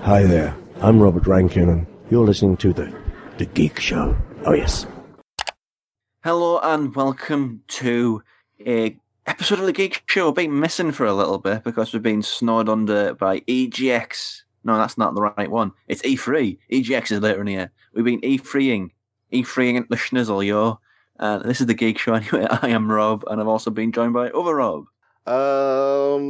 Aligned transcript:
Hi 0.00 0.24
there, 0.24 0.56
I'm 0.80 1.00
Robert 1.00 1.26
Rankin, 1.26 1.68
and 1.68 1.86
you're 2.10 2.26
listening 2.26 2.56
to 2.58 2.72
the 2.72 2.92
the 3.38 3.46
Geek 3.46 3.78
Show. 3.78 4.16
Oh 4.44 4.52
yes. 4.52 4.86
Hello 6.24 6.58
and 6.60 6.94
welcome 6.94 7.62
to 7.68 8.22
a 8.66 8.96
episode 9.26 9.60
of 9.60 9.66
the 9.66 9.72
Geek 9.72 10.02
Show. 10.06 10.26
We've 10.26 10.34
been 10.34 10.58
missing 10.60 10.90
for 10.92 11.06
a 11.06 11.14
little 11.14 11.38
bit 11.38 11.62
because 11.62 11.92
we've 11.92 12.02
been 12.02 12.22
snowed 12.22 12.68
under 12.68 13.14
by 13.14 13.40
EGX. 13.40 14.42
No, 14.64 14.76
that's 14.76 14.98
not 14.98 15.14
the 15.14 15.22
right 15.22 15.50
one. 15.50 15.72
It's 15.88 16.02
E3. 16.02 16.58
EGX 16.70 17.12
is 17.12 17.20
later 17.20 17.40
in 17.40 17.46
the 17.46 17.52
year. 17.52 17.70
We've 17.94 18.04
been 18.04 18.20
E3ing, 18.20 18.90
E3ing 19.32 19.88
the 19.88 19.96
schnizzle, 19.96 20.44
yo. 20.44 20.80
Uh, 21.18 21.38
this 21.38 21.60
is 21.60 21.66
the 21.66 21.74
Geek 21.74 21.98
Show 21.98 22.14
anyway. 22.18 22.46
I 22.50 22.68
am 22.68 22.90
Rob, 22.90 23.24
and 23.28 23.40
I've 23.40 23.48
also 23.48 23.70
been 23.70 23.92
joined 23.92 24.12
by 24.14 24.30
other 24.30 24.56
Rob. 24.56 24.86
Um, 25.26 26.26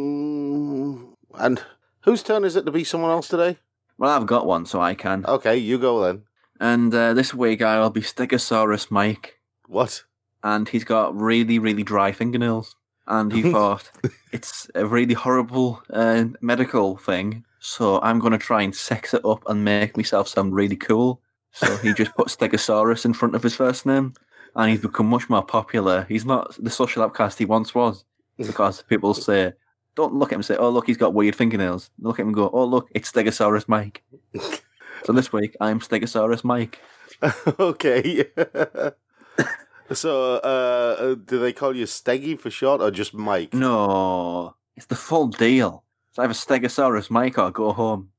and 1.34 1.62
whose 2.02 2.22
turn 2.22 2.44
is 2.44 2.56
it 2.56 2.64
to 2.66 2.72
be 2.72 2.84
someone 2.84 3.10
else 3.10 3.28
today? 3.28 3.58
Well, 3.98 4.10
I've 4.10 4.26
got 4.26 4.46
one, 4.46 4.66
so 4.66 4.80
I 4.80 4.94
can. 4.94 5.24
Okay, 5.26 5.56
you 5.56 5.78
go 5.78 6.02
then. 6.02 6.22
And 6.60 6.94
uh, 6.94 7.14
this 7.14 7.34
week 7.34 7.62
I'll 7.62 7.90
be 7.90 8.00
Stegosaurus 8.00 8.90
Mike, 8.90 9.40
What? 9.66 10.04
and 10.44 10.68
he's 10.68 10.84
got 10.84 11.14
really, 11.18 11.58
really 11.58 11.82
dry 11.82 12.12
fingernails. 12.12 12.76
And 13.06 13.32
he 13.32 13.42
thought 13.52 13.90
it's 14.32 14.70
a 14.74 14.86
really 14.86 15.14
horrible 15.14 15.82
uh, 15.92 16.24
medical 16.40 16.96
thing, 16.96 17.44
so 17.58 18.00
I'm 18.00 18.18
going 18.20 18.32
to 18.32 18.38
try 18.38 18.62
and 18.62 18.74
sex 18.74 19.12
it 19.14 19.24
up 19.24 19.42
and 19.48 19.64
make 19.64 19.96
myself 19.96 20.28
sound 20.28 20.54
really 20.54 20.76
cool. 20.76 21.20
So 21.52 21.76
he 21.78 21.92
just 21.94 22.14
put 22.14 22.28
Stegosaurus 22.36 23.04
in 23.04 23.12
front 23.12 23.34
of 23.34 23.42
his 23.42 23.54
first 23.56 23.86
name, 23.86 24.14
and 24.54 24.70
he's 24.70 24.80
become 24.80 25.06
much 25.06 25.28
more 25.28 25.42
popular. 25.44 26.06
He's 26.08 26.24
not 26.24 26.56
the 26.62 26.70
social 26.70 27.02
outcast 27.02 27.38
he 27.38 27.44
once 27.44 27.74
was, 27.74 28.04
because 28.36 28.82
people 28.82 29.14
say, 29.14 29.52
don't 29.94 30.14
look 30.14 30.30
at 30.30 30.34
him 30.34 30.38
and 30.40 30.44
say, 30.46 30.56
oh, 30.56 30.70
look, 30.70 30.86
he's 30.86 30.96
got 30.96 31.14
weird 31.14 31.34
fingernails. 31.36 31.90
Look 31.98 32.18
at 32.18 32.22
him 32.22 32.28
and 32.28 32.36
go, 32.36 32.50
oh, 32.52 32.64
look, 32.64 32.88
it's 32.92 33.10
Stegosaurus 33.12 33.68
Mike. 33.68 34.02
so 35.04 35.12
this 35.12 35.32
week, 35.32 35.56
I'm 35.60 35.80
Stegosaurus 35.80 36.44
Mike. 36.44 36.80
okay. 37.60 38.24
so, 39.92 40.34
uh, 40.36 40.96
uh, 40.98 41.14
do 41.14 41.38
they 41.38 41.52
call 41.52 41.76
you 41.76 41.84
Steggy 41.84 42.38
for 42.38 42.50
short, 42.50 42.80
or 42.80 42.90
just 42.90 43.14
Mike? 43.14 43.52
No, 43.54 44.54
it's 44.76 44.86
the 44.86 44.96
full 44.96 45.28
deal. 45.28 45.84
So 46.12 46.22
I 46.22 46.24
have 46.24 46.30
a 46.30 46.34
Stegosaurus 46.34 47.10
Mike 47.10 47.38
or 47.38 47.50
go 47.50 47.72
home. 47.72 48.10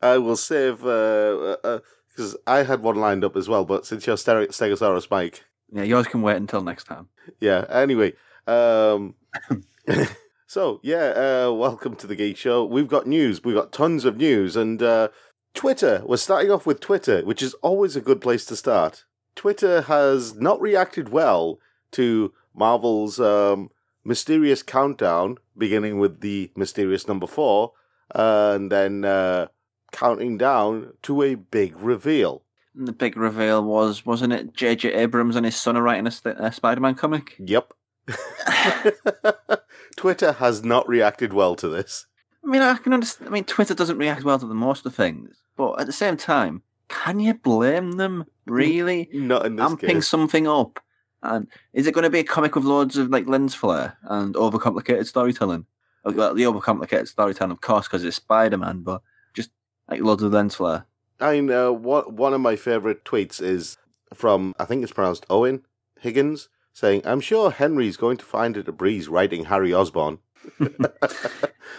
I 0.00 0.18
will 0.18 0.36
save 0.36 0.78
because 0.78 1.58
uh, 1.64 1.78
uh, 2.22 2.32
I 2.46 2.62
had 2.62 2.82
one 2.82 2.96
lined 2.96 3.24
up 3.24 3.36
as 3.36 3.48
well. 3.48 3.64
But 3.64 3.86
since 3.86 4.06
you're 4.06 4.16
Steg- 4.16 4.48
Stegosaurus 4.50 5.10
Mike, 5.10 5.44
Yeah, 5.72 5.82
yours 5.82 6.06
can 6.06 6.22
wait 6.22 6.36
until 6.36 6.62
next 6.62 6.84
time. 6.84 7.08
yeah. 7.40 7.64
Anyway, 7.68 8.12
um, 8.46 9.14
so 10.48 10.80
yeah, 10.82 11.44
uh, 11.46 11.52
welcome 11.52 11.94
to 11.96 12.06
the 12.06 12.16
Geek 12.16 12.38
Show. 12.38 12.64
We've 12.64 12.88
got 12.88 13.06
news. 13.06 13.44
We've 13.44 13.54
got 13.54 13.70
tons 13.70 14.06
of 14.06 14.16
news, 14.16 14.56
and 14.56 14.82
uh, 14.82 15.08
Twitter. 15.52 16.02
We're 16.06 16.16
starting 16.16 16.50
off 16.50 16.64
with 16.64 16.80
Twitter, 16.80 17.22
which 17.22 17.42
is 17.42 17.52
always 17.54 17.96
a 17.96 18.00
good 18.00 18.22
place 18.22 18.46
to 18.46 18.56
start. 18.56 19.04
Twitter 19.36 19.82
has 19.82 20.34
not 20.36 20.58
reacted 20.58 21.10
well 21.10 21.60
to 21.92 22.32
Marvel's 22.54 23.20
um, 23.20 23.70
mysterious 24.04 24.62
countdown, 24.62 25.36
beginning 25.56 25.98
with 25.98 26.22
the 26.22 26.50
mysterious 26.56 27.06
number 27.06 27.26
four, 27.26 27.72
and 28.14 28.72
then 28.72 29.04
uh, 29.04 29.48
counting 29.92 30.38
down 30.38 30.94
to 31.02 31.22
a 31.22 31.34
big 31.34 31.76
reveal. 31.78 32.42
And 32.74 32.88
the 32.88 32.92
big 32.92 33.18
reveal 33.18 33.62
was, 33.62 34.06
wasn't 34.06 34.32
it, 34.32 34.54
J.J. 34.54 34.94
Abrams 34.94 35.36
and 35.36 35.44
his 35.44 35.56
son 35.56 35.76
are 35.76 35.82
writing 35.82 36.06
a, 36.06 36.30
a 36.42 36.52
Spider-Man 36.52 36.94
comic? 36.94 37.36
Yep. 37.38 37.74
Twitter 39.96 40.32
has 40.32 40.64
not 40.64 40.88
reacted 40.88 41.32
well 41.32 41.54
to 41.56 41.68
this. 41.68 42.06
I 42.44 42.48
mean, 42.48 42.62
I 42.62 42.76
can 42.76 42.92
understand. 42.92 43.28
I 43.28 43.32
mean, 43.32 43.44
Twitter 43.44 43.74
doesn't 43.74 43.98
react 43.98 44.24
well 44.24 44.38
to 44.38 44.46
the 44.46 44.54
most 44.54 44.86
of 44.86 44.94
things, 44.94 45.42
but 45.56 45.80
at 45.80 45.86
the 45.86 45.92
same 45.92 46.16
time, 46.16 46.62
can 46.88 47.20
you 47.20 47.34
blame 47.34 47.92
them? 47.92 48.24
Really? 48.46 49.08
Not 49.12 49.46
in 49.46 49.56
this 49.56 49.66
amping 49.66 49.94
case. 49.94 50.08
something 50.08 50.46
up, 50.46 50.80
and 51.22 51.48
is 51.72 51.86
it 51.86 51.94
going 51.94 52.04
to 52.04 52.10
be 52.10 52.20
a 52.20 52.24
comic 52.24 52.54
with 52.54 52.64
loads 52.64 52.96
of 52.96 53.10
like 53.10 53.26
lens 53.26 53.54
flare 53.54 53.98
and 54.04 54.34
overcomplicated 54.34 55.06
storytelling? 55.06 55.66
Well, 56.04 56.34
the 56.34 56.44
overcomplicated 56.44 57.08
storytelling, 57.08 57.52
of 57.52 57.60
course, 57.60 57.86
because 57.86 58.04
it's 58.04 58.16
Spider-Man, 58.16 58.82
but 58.82 59.02
just 59.34 59.50
like 59.88 60.00
loads 60.00 60.22
of 60.22 60.32
lens 60.32 60.54
flare. 60.54 60.86
I 61.20 61.40
know 61.40 61.72
what 61.72 62.12
one 62.12 62.32
of 62.32 62.40
my 62.40 62.56
favorite 62.56 63.04
tweets 63.04 63.42
is 63.42 63.76
from 64.14 64.54
I 64.58 64.64
think 64.64 64.82
it's 64.82 64.92
pronounced 64.92 65.26
Owen 65.28 65.64
Higgins 66.00 66.48
saying, 66.78 67.02
"I'm 67.04 67.20
sure 67.20 67.50
Henry's 67.50 67.96
going 67.96 68.16
to 68.18 68.24
find 68.24 68.56
it 68.56 68.68
a 68.68 68.72
breeze 68.72 69.08
writing 69.08 69.46
Harry 69.46 69.72
Osborn. 69.72 70.18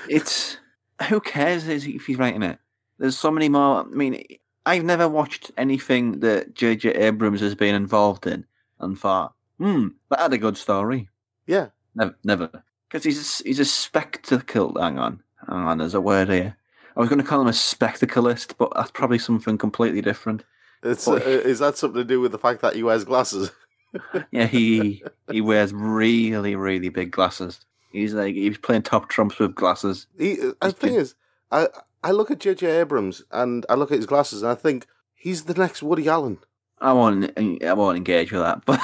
It's 0.10 0.58
who 1.08 1.20
cares 1.20 1.68
if 1.68 2.06
he's 2.06 2.18
writing 2.18 2.44
it? 2.44 2.60
There's 2.98 3.18
so 3.18 3.32
many 3.32 3.50
more. 3.50 3.82
I 3.82 3.84
mean, 3.84 4.24
I've 4.66 4.84
never 4.84 5.08
watched 5.08 5.52
anything 5.58 6.20
that 6.20 6.54
J.J. 6.54 6.90
Abrams 6.96 7.42
has 7.42 7.56
been 7.56 7.76
involved 7.76 8.28
in 8.28 8.46
and 8.80 9.00
thought, 9.00 9.34
hmm, 9.58 9.90
that 10.10 10.20
had 10.20 10.34
a 10.34 10.38
good 10.38 10.58
story. 10.58 11.10
Yeah, 11.48 11.68
Never, 11.96 12.16
never, 12.24 12.64
because 12.88 13.04
he's 13.04 13.42
a, 13.42 13.44
he's 13.44 13.60
a 13.60 13.66
spectacle. 13.66 14.80
Hang 14.80 15.00
on, 15.00 15.24
hang 15.48 15.60
on. 15.60 15.78
There's 15.80 15.96
a 15.96 16.02
word 16.02 16.30
here. 16.30 16.58
I 16.96 17.00
was 17.00 17.10
going 17.10 17.22
to 17.22 17.28
call 17.28 17.42
him 17.42 17.48
a 17.48 17.52
spectacleist, 17.52 18.56
but 18.58 18.72
that's 18.76 18.92
probably 18.92 19.20
something 19.20 19.58
completely 19.58 20.02
different. 20.02 20.44
it's 20.84 21.08
uh, 21.08 21.16
is 21.16 21.60
that 21.60 21.78
something 21.78 22.02
to 22.02 22.06
do 22.06 22.20
with 22.22 22.32
the 22.32 22.38
fact 22.38 22.62
that 22.62 22.76
he 22.76 22.84
wears 22.84 23.04
glasses? 23.04 23.52
Yeah, 24.32 24.46
he 24.46 25.04
he 25.32 25.42
wears 25.42 25.74
really 25.74 26.56
really 26.56 26.90
big 26.90 27.12
glasses. 27.12 27.60
He's 27.92 28.14
like 28.14 28.36
he's 28.36 28.58
playing 28.58 28.84
top 28.84 29.10
trumps 29.10 29.40
with 29.40 29.56
glasses. 29.56 30.06
He, 30.18 30.40
uh, 30.40 30.68
the 30.68 30.72
thing 30.72 30.96
is, 30.96 31.16
I 31.52 31.68
I 32.04 32.12
look 32.12 32.30
at 32.32 32.40
J.J. 32.40 32.68
Abrams 32.80 33.24
and 33.32 33.66
I 33.70 33.74
look 33.76 33.92
at 33.92 33.98
his 33.98 34.06
glasses 34.06 34.44
and 34.44 34.52
I 34.52 34.56
think 34.56 34.86
he's 35.16 35.46
the 35.46 35.54
next 35.56 35.82
Woody 35.84 36.08
Allen. 36.08 36.38
I 36.80 36.94
won't 36.94 37.32
I 37.64 37.74
won't 37.74 37.98
engage 37.98 38.32
with 38.32 38.42
that, 38.42 38.64
but 38.66 38.80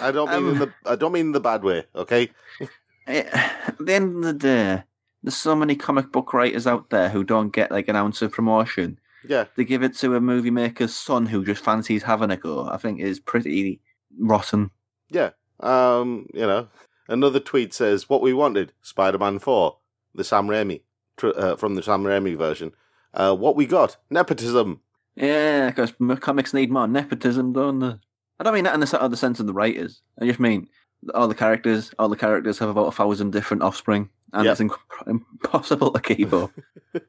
I 0.00 0.10
don't 0.10 0.30
mean 0.30 0.52
Um, 0.52 0.58
the 0.58 0.72
I 0.86 0.96
don't 0.96 1.12
mean 1.12 1.32
the 1.32 1.40
bad 1.40 1.62
way. 1.62 1.84
Okay, 1.94 2.30
Eh, 3.06 3.22
at 3.32 3.76
the 3.78 3.94
end 3.94 4.16
of 4.16 4.22
the 4.22 4.32
day, 4.32 4.82
there's 5.22 5.36
so 5.36 5.54
many 5.54 5.76
comic 5.76 6.10
book 6.10 6.32
writers 6.32 6.66
out 6.66 6.90
there 6.90 7.10
who 7.10 7.22
don't 7.22 7.50
get 7.52 7.70
like 7.70 7.86
an 7.88 7.96
ounce 7.96 8.22
of 8.22 8.32
promotion. 8.32 8.98
yeah, 9.28 9.44
They 9.56 9.64
give 9.64 9.82
it 9.84 9.94
to 9.98 10.16
a 10.16 10.20
movie 10.20 10.50
maker's 10.50 10.94
son 10.96 11.26
who 11.26 11.44
just 11.44 11.62
fancies 11.62 12.02
having 12.04 12.30
a 12.32 12.36
go. 12.36 12.66
I 12.68 12.78
think 12.78 12.98
is 13.00 13.20
pretty 13.20 13.80
rotten. 14.18 14.70
yeah. 15.10 15.30
Um, 15.60 16.26
you 16.34 16.42
know, 16.46 16.68
another 17.08 17.40
tweet 17.40 17.72
says 17.72 18.10
what 18.10 18.20
we 18.20 18.34
wanted: 18.34 18.72
Spider-Man 18.82 19.38
Four, 19.38 19.78
the 20.14 20.22
Sam 20.24 20.48
Raimi 20.48 20.82
tr- 21.16 21.28
uh, 21.34 21.56
from 21.56 21.76
the 21.76 21.82
Sam 21.82 22.02
Raimi 22.04 22.36
version. 22.36 22.72
Uh, 23.14 23.34
what 23.34 23.56
we 23.56 23.64
got: 23.64 23.96
nepotism. 24.10 24.80
Yeah, 25.14 25.70
because 25.70 25.94
comics 26.20 26.52
need 26.52 26.70
more 26.70 26.86
nepotism, 26.86 27.54
don't 27.54 27.78
they? 27.78 27.94
I 28.38 28.44
don't 28.44 28.52
mean 28.52 28.64
that 28.64 28.74
in 28.74 28.80
the, 28.80 29.00
other 29.02 29.16
sense 29.16 29.40
of 29.40 29.46
the 29.46 29.54
writers. 29.54 30.02
I 30.20 30.26
just 30.26 30.38
mean 30.40 30.68
all 31.14 31.26
the 31.26 31.34
characters. 31.34 31.94
All 31.98 32.10
the 32.10 32.16
characters 32.16 32.58
have 32.58 32.68
about 32.68 32.88
a 32.88 32.92
thousand 32.92 33.32
different 33.32 33.62
offspring, 33.62 34.10
and 34.34 34.44
Yep. 34.44 34.52
it's 34.52 34.60
inc- 34.60 35.08
impossible 35.08 35.90
to 35.92 36.00
keep 36.00 36.34
up. 36.34 36.50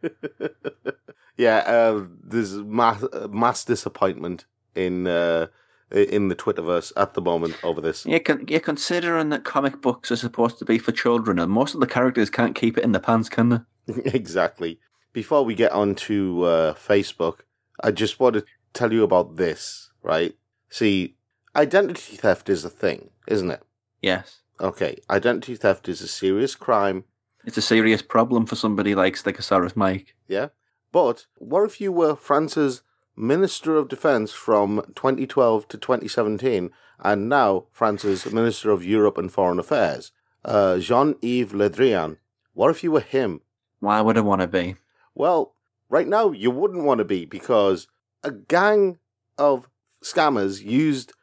yeah, 1.37 1.57
uh, 1.57 2.05
there's 2.23 2.53
mass, 2.55 3.03
mass 3.29 3.65
disappointment 3.65 4.45
in 4.73 5.05
uh, 5.07 5.47
in 5.91 6.27
the 6.27 6.35
Twitterverse 6.35 6.91
at 6.97 7.13
the 7.13 7.21
moment 7.21 7.55
over 7.63 7.79
this. 7.81 8.05
Yeah, 8.05 8.19
con- 8.19 8.45
yeah, 8.47 8.59
considering 8.59 9.29
that 9.29 9.43
comic 9.45 9.81
books 9.81 10.11
are 10.11 10.15
supposed 10.17 10.59
to 10.59 10.65
be 10.65 10.77
for 10.77 10.91
children, 10.91 11.39
and 11.39 11.51
most 11.51 11.73
of 11.73 11.79
the 11.79 11.87
characters 11.87 12.29
can't 12.29 12.55
keep 12.55 12.77
it 12.77 12.83
in 12.83 12.91
their 12.91 13.01
pants, 13.01 13.29
can 13.29 13.49
they? 13.49 13.93
exactly. 14.13 14.79
Before 15.13 15.43
we 15.43 15.55
get 15.55 15.71
on 15.71 15.95
to 15.95 16.43
uh, 16.43 16.73
Facebook, 16.73 17.39
I 17.83 17.91
just 17.91 18.19
want 18.19 18.35
to 18.35 18.45
tell 18.73 18.91
you 18.93 19.03
about 19.03 19.37
this, 19.37 19.89
right? 20.03 20.35
See, 20.69 21.15
identity 21.55 22.17
theft 22.17 22.49
is 22.49 22.65
a 22.65 22.69
thing, 22.69 23.09
isn't 23.27 23.49
it? 23.51 23.63
Yes. 24.01 24.41
Okay, 24.59 24.97
identity 25.09 25.55
theft 25.55 25.87
is 25.87 26.01
a 26.01 26.07
serious 26.07 26.55
crime, 26.55 27.05
It's 27.45 27.57
a 27.57 27.61
serious 27.61 28.01
problem 28.01 28.45
for 28.45 28.55
somebody 28.55 28.93
like 28.95 29.15
Stegosaurus 29.15 29.75
Mike. 29.75 30.15
yeah? 30.27 30.47
But 30.91 31.27
what 31.37 31.63
if 31.63 31.79
you 31.79 31.91
were 31.91 32.15
France's 32.15 32.81
Minister 33.17 33.75
of 33.75 33.87
Defense 33.87 34.31
from 34.31 34.83
2012 34.95 35.67
to 35.69 35.77
2017 35.77 36.69
and 36.99 37.27
now 37.27 37.65
France's 37.71 38.31
Minister 38.31 38.69
of 38.69 38.85
Europe 38.85 39.17
and 39.17 39.31
Foreign 39.31 39.59
Affairs, 39.59 40.11
uh, 40.45 40.77
Jean 40.77 41.15
Yves 41.21 41.53
Le 41.53 41.69
Drian? 41.69 42.17
What 42.53 42.69
if 42.69 42.83
you 42.83 42.91
were 42.91 43.01
him? 43.01 43.41
Why 43.79 44.01
would 44.01 44.17
I 44.17 44.21
want 44.21 44.41
to 44.41 44.47
be? 44.47 44.75
Well, 45.15 45.53
right 45.89 46.07
now 46.07 46.31
you 46.31 46.51
wouldn't 46.51 46.83
want 46.83 46.99
to 46.99 47.05
be 47.05 47.25
because 47.25 47.87
a 48.23 48.31
gang 48.31 48.99
of 49.37 49.67
scammers 50.03 50.63
used 50.63 51.13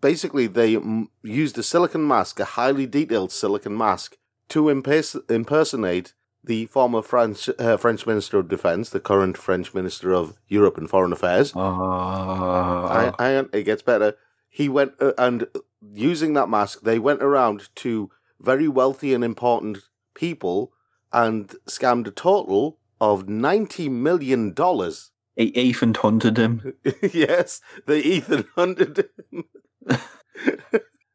basically 0.00 0.46
they 0.46 0.78
used 1.22 1.58
a 1.58 1.62
silicon 1.62 2.06
mask, 2.06 2.40
a 2.40 2.44
highly 2.44 2.86
detailed 2.86 3.32
silicon 3.32 3.76
mask, 3.76 4.16
to 4.48 4.64
impers- 4.64 5.30
impersonate 5.30 6.14
the 6.44 6.66
former 6.66 7.02
French 7.02 7.48
uh, 7.58 7.76
French 7.76 8.06
Minister 8.06 8.38
of 8.38 8.48
Defense, 8.48 8.90
the 8.90 9.00
current 9.00 9.36
French 9.36 9.74
Minister 9.74 10.12
of 10.12 10.36
Europe 10.48 10.76
and 10.76 10.88
Foreign 10.88 11.12
Affairs. 11.12 11.52
Oh, 11.54 11.60
I, 11.60 13.12
I, 13.18 13.44
it 13.52 13.64
gets 13.64 13.82
better. 13.82 14.14
He 14.48 14.68
went 14.68 14.92
uh, 15.00 15.12
and 15.18 15.46
using 15.92 16.34
that 16.34 16.48
mask, 16.48 16.82
they 16.82 16.98
went 16.98 17.22
around 17.22 17.68
to 17.76 18.10
very 18.40 18.68
wealthy 18.68 19.14
and 19.14 19.24
important 19.24 19.78
people 20.14 20.72
and 21.12 21.48
scammed 21.66 22.06
a 22.06 22.10
total 22.10 22.78
of 23.00 23.28
ninety 23.28 23.88
million 23.88 24.52
dollars. 24.52 25.10
Ethan 25.36 25.94
hunted 25.94 26.36
him. 26.36 26.74
yes, 27.12 27.60
they 27.86 27.98
Ethan 28.00 28.44
hunted 28.54 29.04
him. 29.32 29.44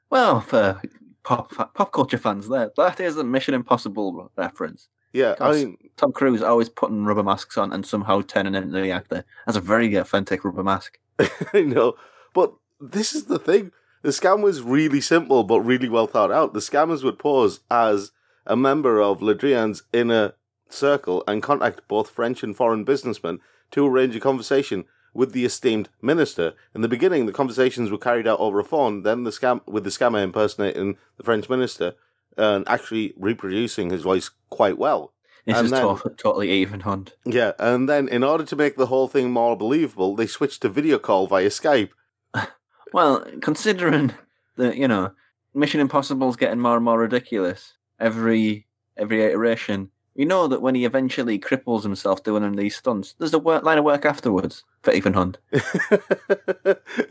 Well, 0.09 0.41
for 0.41 0.81
pop 1.23 1.51
pop 1.75 1.91
culture 1.91 2.17
fans, 2.17 2.49
there 2.49 2.71
that 2.77 2.99
is 2.99 3.17
a 3.17 3.23
Mission 3.23 3.53
Impossible 3.53 4.31
reference. 4.35 4.89
Yeah, 5.11 5.35
I 5.39 5.51
mean, 5.53 5.77
Tom 5.97 6.11
Cruise 6.11 6.41
always 6.41 6.69
putting 6.69 7.03
rubber 7.03 7.23
masks 7.23 7.57
on 7.57 7.73
and 7.73 7.85
somehow 7.85 8.21
turning 8.21 8.55
into 8.55 8.79
the 8.79 8.91
actor. 8.91 9.25
That's 9.45 9.57
a 9.57 9.61
very 9.61 9.95
authentic 9.95 10.45
rubber 10.45 10.63
mask. 10.63 10.99
I 11.53 11.61
know, 11.61 11.95
but 12.33 12.53
this 12.79 13.13
is 13.13 13.25
the 13.25 13.39
thing. 13.39 13.71
The 14.01 14.09
scam 14.09 14.41
was 14.41 14.61
really 14.61 15.01
simple, 15.01 15.43
but 15.43 15.61
really 15.61 15.89
well 15.89 16.07
thought 16.07 16.31
out. 16.31 16.53
The 16.53 16.59
scammers 16.59 17.03
would 17.03 17.19
pose 17.19 17.59
as 17.69 18.11
a 18.45 18.55
member 18.55 19.01
of 19.01 19.21
Le 19.21 19.35
Drian's 19.35 19.83
inner 19.91 20.33
circle 20.69 21.23
and 21.27 21.43
contact 21.43 21.87
both 21.87 22.09
French 22.09 22.43
and 22.43 22.55
foreign 22.55 22.83
businessmen 22.83 23.39
to 23.71 23.85
arrange 23.85 24.15
a 24.15 24.19
conversation 24.19 24.85
with 25.13 25.33
the 25.33 25.43
esteemed 25.43 25.89
minister. 26.01 26.53
In 26.73 26.81
the 26.81 26.87
beginning, 26.87 27.25
the 27.25 27.33
conversations 27.33 27.91
were 27.91 27.97
carried 27.97 28.27
out 28.27 28.39
over 28.39 28.59
a 28.59 28.63
phone. 28.63 29.03
Then 29.03 29.23
the 29.23 29.31
scam 29.31 29.61
with 29.67 29.83
the 29.83 29.89
scammer 29.89 30.23
impersonating 30.23 30.97
the 31.17 31.23
French 31.23 31.49
minister 31.49 31.95
and 32.37 32.67
actually 32.67 33.13
reproducing 33.17 33.89
his 33.89 34.01
voice 34.03 34.29
quite 34.49 34.77
well. 34.77 35.13
This 35.45 35.57
And 35.57 35.65
is 35.65 35.71
then- 35.71 35.81
to- 35.97 36.09
totally 36.17 36.51
Ethan 36.51 36.81
Hunt. 36.81 37.15
Yeah, 37.25 37.53
and 37.59 37.87
then 37.89 38.07
in 38.07 38.23
order 38.23 38.43
to 38.43 38.55
make 38.55 38.75
the 38.75 38.85
whole 38.87 39.07
thing 39.07 39.31
more 39.31 39.55
believable, 39.57 40.15
they 40.15 40.27
switched 40.27 40.61
to 40.61 40.69
video 40.69 40.99
call 40.99 41.27
via 41.27 41.49
Skype. 41.49 41.89
Well, 42.91 43.23
considering 43.41 44.13
that 44.55 44.75
you 44.75 44.87
know 44.87 45.11
Mission 45.53 45.79
Impossible's 45.79 46.35
getting 46.35 46.59
more 46.59 46.75
and 46.75 46.83
more 46.83 46.97
ridiculous 46.97 47.73
every 47.99 48.65
every 48.97 49.23
iteration, 49.23 49.91
we 50.15 50.25
know 50.25 50.47
that 50.47 50.61
when 50.63 50.73
he 50.73 50.85
eventually 50.85 51.37
cripples 51.37 51.83
himself 51.83 52.23
doing 52.23 52.41
one 52.41 52.51
of 52.53 52.57
these 52.57 52.75
stunts, 52.75 53.13
there's 53.19 53.33
a 53.33 53.37
work, 53.37 53.63
line 53.63 53.77
of 53.77 53.83
work 53.85 54.05
afterwards 54.05 54.63
for 54.81 54.91
Ethan 54.91 55.13
Hunt, 55.13 55.37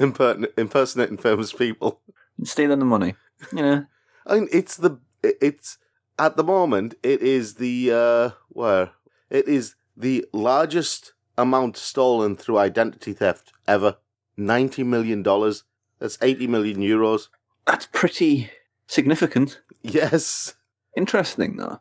Imper- 0.00 0.46
impersonating 0.58 1.16
famous 1.16 1.52
people. 1.52 2.00
stealing 2.44 2.78
the 2.80 2.84
money. 2.84 3.14
You 3.52 3.62
know, 3.62 3.84
I 4.26 4.34
mean, 4.34 4.48
it's 4.52 4.76
the 4.76 4.98
it's 5.22 5.78
at 6.18 6.36
the 6.36 6.44
moment 6.44 6.94
it 7.02 7.22
is 7.22 7.54
the 7.54 7.90
uh 7.92 8.30
where 8.48 8.90
it 9.30 9.48
is 9.48 9.74
the 9.96 10.24
largest 10.32 11.12
amount 11.36 11.76
stolen 11.76 12.36
through 12.36 12.58
identity 12.58 13.12
theft 13.12 13.52
ever. 13.66 13.96
Ninety 14.36 14.82
million 14.82 15.22
dollars. 15.22 15.64
That's 15.98 16.18
eighty 16.22 16.46
million 16.46 16.78
euros. 16.78 17.28
that's 17.66 17.86
pretty 17.86 18.50
significant. 18.86 19.60
Yes. 19.82 20.54
Interesting 20.96 21.56
though. 21.56 21.80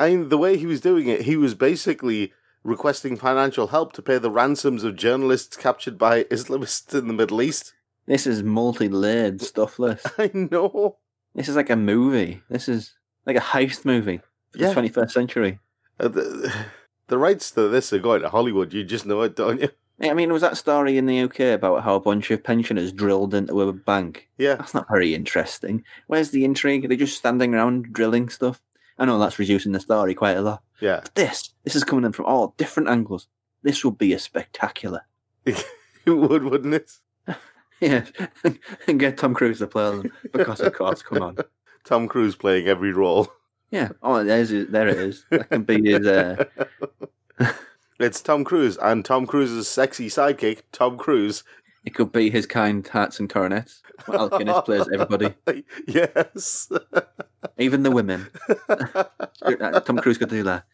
I 0.00 0.10
mean, 0.10 0.28
the 0.28 0.38
way 0.38 0.56
he 0.56 0.66
was 0.66 0.80
doing 0.80 1.08
it, 1.08 1.22
he 1.22 1.36
was 1.36 1.54
basically 1.54 2.32
requesting 2.62 3.16
financial 3.16 3.68
help 3.68 3.92
to 3.94 4.02
pay 4.02 4.18
the 4.18 4.30
ransoms 4.30 4.84
of 4.84 4.94
journalists 4.94 5.56
captured 5.56 5.98
by 5.98 6.22
Islamists 6.24 6.96
in 6.96 7.08
the 7.08 7.14
Middle 7.14 7.42
East. 7.42 7.72
This 8.06 8.26
is 8.26 8.42
multi-layered 8.42 9.40
stuff. 9.40 9.76
This 9.76 10.04
I 10.18 10.30
know. 10.32 10.98
This 11.38 11.48
is 11.48 11.56
like 11.56 11.70
a 11.70 11.76
movie. 11.76 12.42
This 12.50 12.68
is 12.68 12.94
like 13.26 13.36
a 13.36 13.40
heist 13.40 13.84
movie 13.84 14.20
for 14.52 14.58
Yeah. 14.58 14.68
the 14.72 14.74
21st 14.74 15.10
century. 15.10 15.58
Uh, 16.00 16.08
the, 16.08 16.54
the 17.08 17.18
rights 17.18 17.50
to 17.52 17.68
this 17.68 17.92
are 17.92 17.98
going 17.98 18.22
to 18.22 18.28
Hollywood. 18.28 18.72
You 18.72 18.84
just 18.84 19.06
know 19.06 19.22
it, 19.22 19.36
don't 19.36 19.60
you? 19.60 19.70
I 20.00 20.14
mean, 20.14 20.32
was 20.32 20.42
that 20.42 20.56
story 20.56 20.96
in 20.96 21.06
the 21.06 21.20
UK 21.22 21.40
about 21.40 21.82
how 21.82 21.96
a 21.96 22.00
bunch 22.00 22.30
of 22.30 22.44
pensioners 22.44 22.92
drilled 22.92 23.34
into 23.34 23.60
a 23.60 23.72
bank? 23.72 24.28
Yeah. 24.38 24.54
That's 24.54 24.74
not 24.74 24.86
very 24.88 25.12
interesting. 25.14 25.82
Where's 26.06 26.30
the 26.30 26.44
intrigue? 26.44 26.88
They're 26.88 26.96
just 26.96 27.16
standing 27.18 27.52
around 27.54 27.92
drilling 27.92 28.28
stuff. 28.28 28.60
I 28.96 29.04
know 29.06 29.18
that's 29.18 29.38
reducing 29.40 29.72
the 29.72 29.80
story 29.80 30.14
quite 30.14 30.36
a 30.36 30.42
lot. 30.42 30.62
Yeah. 30.80 31.00
But 31.02 31.14
this, 31.16 31.50
this 31.64 31.74
is 31.74 31.82
coming 31.84 32.04
in 32.04 32.12
from 32.12 32.26
all 32.26 32.54
different 32.56 32.88
angles. 32.88 33.26
This 33.62 33.84
would 33.84 33.98
be 33.98 34.12
a 34.12 34.18
spectacular. 34.18 35.02
It 36.06 36.12
would, 36.12 36.42
wouldn't 36.44 36.72
it? 36.72 36.90
Yeah, 37.80 38.06
and 38.88 38.98
get 38.98 39.18
Tom 39.18 39.34
Cruise 39.34 39.58
to 39.58 39.68
play 39.68 39.88
them 39.88 40.12
because, 40.32 40.60
of 40.60 40.74
course, 40.74 41.00
come 41.00 41.22
on. 41.22 41.36
Tom 41.84 42.08
Cruise 42.08 42.34
playing 42.34 42.66
every 42.66 42.92
role. 42.92 43.28
Yeah. 43.70 43.90
Oh, 44.02 44.24
there's 44.24 44.50
it. 44.50 44.72
there 44.72 44.88
it 44.88 44.98
is. 44.98 45.24
That 45.30 45.48
can 45.50 45.62
be 45.62 45.82
his. 45.82 46.06
Uh, 46.06 46.44
It's 48.00 48.20
Tom 48.20 48.44
Cruise 48.44 48.76
and 48.76 49.04
Tom 49.04 49.26
Cruise's 49.26 49.66
sexy 49.66 50.08
sidekick, 50.08 50.62
Tom 50.70 50.96
Cruise. 50.98 51.42
it 51.84 51.94
could 51.96 52.12
be 52.12 52.30
his 52.30 52.46
kind 52.46 52.86
hearts 52.86 53.18
and 53.18 53.28
coronets. 53.28 53.82
Al 54.06 54.28
Guinness 54.28 54.60
plays 54.60 54.88
everybody, 54.92 55.34
yes. 55.88 56.70
even 57.58 57.82
the 57.82 57.90
women. 57.90 58.28
Uh, 58.68 59.80
Tom 59.80 59.98
Cruise 59.98 60.18
could 60.18 60.28
do 60.28 60.44
that. 60.44 60.64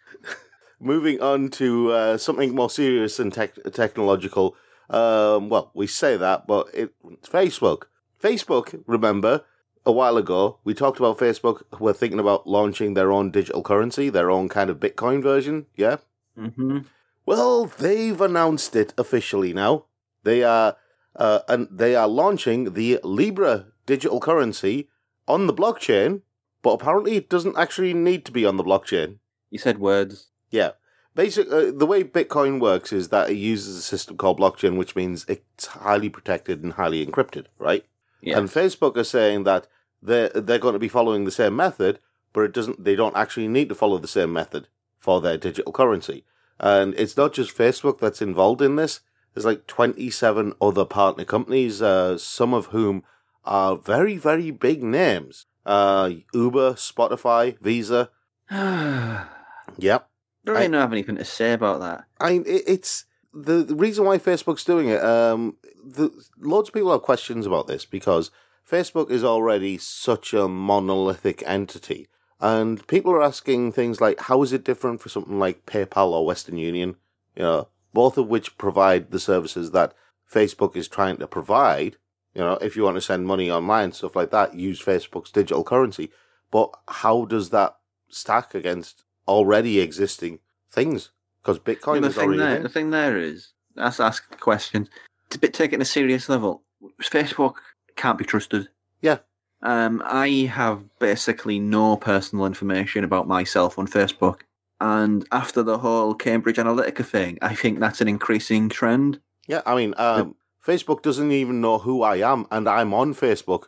Moving 0.80 1.22
on 1.22 1.48
to 1.52 1.92
uh, 1.92 2.18
something 2.18 2.54
more 2.54 2.68
serious 2.68 3.18
and 3.18 3.32
tech 3.32 3.54
technological. 3.72 4.54
Um, 4.90 5.48
well, 5.48 5.70
we 5.74 5.86
say 5.86 6.16
that, 6.16 6.46
but 6.46 6.68
it, 6.74 6.92
it's 7.10 7.28
Facebook. 7.28 7.84
Facebook, 8.22 8.82
remember, 8.86 9.44
a 9.86 9.92
while 9.92 10.16
ago, 10.16 10.58
we 10.64 10.74
talked 10.74 10.98
about 10.98 11.18
Facebook 11.18 11.62
were 11.78 11.92
thinking 11.92 12.18
about 12.18 12.46
launching 12.46 12.94
their 12.94 13.12
own 13.12 13.30
digital 13.30 13.62
currency, 13.62 14.08
their 14.08 14.30
own 14.30 14.48
kind 14.48 14.70
of 14.70 14.80
Bitcoin 14.80 15.22
version. 15.22 15.66
Yeah. 15.76 15.96
hmm 16.36 16.78
Well, 17.26 17.66
they've 17.66 18.20
announced 18.20 18.76
it 18.76 18.94
officially 18.96 19.52
now. 19.52 19.86
They 20.22 20.42
are, 20.42 20.76
uh, 21.16 21.40
and 21.48 21.68
they 21.70 21.94
are 21.94 22.08
launching 22.08 22.72
the 22.74 22.98
Libra 23.04 23.66
digital 23.86 24.20
currency 24.20 24.88
on 25.28 25.46
the 25.46 25.54
blockchain, 25.54 26.22
but 26.62 26.72
apparently 26.72 27.16
it 27.16 27.28
doesn't 27.28 27.58
actually 27.58 27.92
need 27.94 28.24
to 28.24 28.32
be 28.32 28.46
on 28.46 28.56
the 28.56 28.64
blockchain. 28.64 29.18
You 29.50 29.58
said 29.58 29.78
words. 29.78 30.30
Yeah. 30.50 30.72
Basically, 31.14 31.70
the 31.70 31.86
way 31.86 32.02
Bitcoin 32.02 32.60
works 32.60 32.92
is 32.92 33.08
that 33.10 33.30
it 33.30 33.36
uses 33.36 33.76
a 33.76 33.82
system 33.82 34.16
called 34.16 34.40
blockchain, 34.40 34.76
which 34.76 34.96
means 34.96 35.24
it's 35.28 35.66
highly 35.66 36.08
protected 36.08 36.62
and 36.62 36.72
highly 36.72 37.06
encrypted, 37.06 37.46
right? 37.58 37.84
Yeah. 38.20 38.38
And 38.38 38.48
Facebook 38.48 38.96
is 38.96 39.10
saying 39.10 39.44
that 39.44 39.68
they're, 40.02 40.30
they're 40.30 40.58
going 40.58 40.72
to 40.72 40.78
be 40.78 40.88
following 40.88 41.24
the 41.24 41.30
same 41.30 41.54
method, 41.54 42.00
but 42.32 42.40
it 42.40 42.52
doesn't. 42.52 42.82
They 42.82 42.96
don't 42.96 43.16
actually 43.16 43.48
need 43.48 43.68
to 43.68 43.74
follow 43.74 43.98
the 43.98 44.08
same 44.08 44.32
method 44.32 44.66
for 44.98 45.20
their 45.20 45.38
digital 45.38 45.72
currency. 45.72 46.24
And 46.58 46.94
it's 46.94 47.16
not 47.16 47.32
just 47.32 47.56
Facebook 47.56 48.00
that's 48.00 48.22
involved 48.22 48.62
in 48.62 48.76
this. 48.76 49.00
There's 49.34 49.44
like 49.44 49.66
27 49.66 50.54
other 50.60 50.84
partner 50.84 51.24
companies, 51.24 51.82
uh, 51.82 52.18
some 52.18 52.54
of 52.54 52.66
whom 52.66 53.04
are 53.44 53.76
very, 53.76 54.16
very 54.16 54.50
big 54.50 54.82
names. 54.82 55.46
Uh, 55.66 56.10
Uber, 56.32 56.74
Spotify, 56.74 57.58
Visa. 57.60 58.10
Yep. 59.78 60.08
Don't 60.44 60.56
really 60.56 60.68
know 60.68 60.80
have 60.80 60.92
anything 60.92 61.16
to 61.16 61.24
say 61.24 61.52
about 61.52 61.80
that. 61.80 62.04
I 62.20 62.32
mean, 62.32 62.44
it, 62.46 62.62
it's 62.66 63.06
the, 63.32 63.64
the 63.64 63.74
reason 63.74 64.04
why 64.04 64.18
Facebook's 64.18 64.64
doing 64.64 64.88
it. 64.88 65.02
Um, 65.02 65.56
the, 65.84 66.10
loads 66.38 66.68
of 66.68 66.74
people 66.74 66.92
have 66.92 67.02
questions 67.02 67.46
about 67.46 67.66
this 67.66 67.84
because 67.84 68.30
Facebook 68.68 69.10
is 69.10 69.24
already 69.24 69.78
such 69.78 70.32
a 70.32 70.48
monolithic 70.48 71.42
entity, 71.46 72.08
and 72.40 72.86
people 72.86 73.12
are 73.12 73.22
asking 73.22 73.72
things 73.72 74.00
like, 74.00 74.20
"How 74.20 74.42
is 74.42 74.52
it 74.52 74.64
different 74.64 75.00
for 75.00 75.08
something 75.08 75.38
like 75.38 75.66
PayPal 75.66 76.08
or 76.08 76.26
Western 76.26 76.58
Union?" 76.58 76.96
You 77.36 77.42
know, 77.42 77.68
both 77.92 78.18
of 78.18 78.28
which 78.28 78.58
provide 78.58 79.10
the 79.10 79.20
services 79.20 79.70
that 79.72 79.94
Facebook 80.30 80.76
is 80.76 80.88
trying 80.88 81.18
to 81.18 81.26
provide. 81.26 81.96
You 82.34 82.42
know, 82.42 82.54
if 82.54 82.76
you 82.76 82.82
want 82.82 82.96
to 82.96 83.00
send 83.00 83.26
money 83.26 83.50
online, 83.50 83.92
stuff 83.92 84.16
like 84.16 84.30
that, 84.30 84.54
use 84.54 84.82
Facebook's 84.82 85.30
digital 85.30 85.62
currency. 85.62 86.10
But 86.50 86.70
how 86.88 87.24
does 87.24 87.50
that 87.50 87.76
stack 88.08 88.54
against 88.54 89.03
already 89.26 89.80
existing 89.80 90.40
things? 90.70 91.10
Because 91.42 91.58
Bitcoin 91.58 92.02
the 92.02 92.08
is 92.08 92.14
thing 92.14 92.24
already 92.24 92.38
there, 92.38 92.60
the 92.60 92.68
thing 92.68 92.90
there 92.90 93.18
is, 93.18 93.52
let's 93.76 94.00
ask 94.00 94.30
the 94.30 94.36
question. 94.36 94.88
To 95.30 95.38
be 95.38 95.48
taken 95.48 95.80
a 95.80 95.84
serious 95.84 96.28
level, 96.28 96.62
Facebook 97.02 97.54
can't 97.96 98.18
be 98.18 98.24
trusted. 98.24 98.68
Yeah. 99.00 99.18
Um, 99.62 100.02
I 100.04 100.50
have 100.52 100.84
basically 100.98 101.58
no 101.58 101.96
personal 101.96 102.46
information 102.46 103.04
about 103.04 103.26
myself 103.26 103.78
on 103.78 103.86
Facebook. 103.86 104.40
And 104.80 105.26
after 105.32 105.62
the 105.62 105.78
whole 105.78 106.14
Cambridge 106.14 106.56
Analytica 106.56 107.04
thing, 107.04 107.38
I 107.40 107.54
think 107.54 107.80
that's 107.80 108.00
an 108.00 108.08
increasing 108.08 108.68
trend. 108.68 109.20
Yeah, 109.46 109.62
I 109.64 109.74
mean, 109.74 109.94
um, 109.96 110.36
Facebook 110.66 111.02
doesn't 111.02 111.32
even 111.32 111.60
know 111.60 111.78
who 111.78 112.02
I 112.02 112.16
am, 112.16 112.46
and 112.50 112.68
I'm 112.68 112.92
on 112.92 113.14
Facebook. 113.14 113.64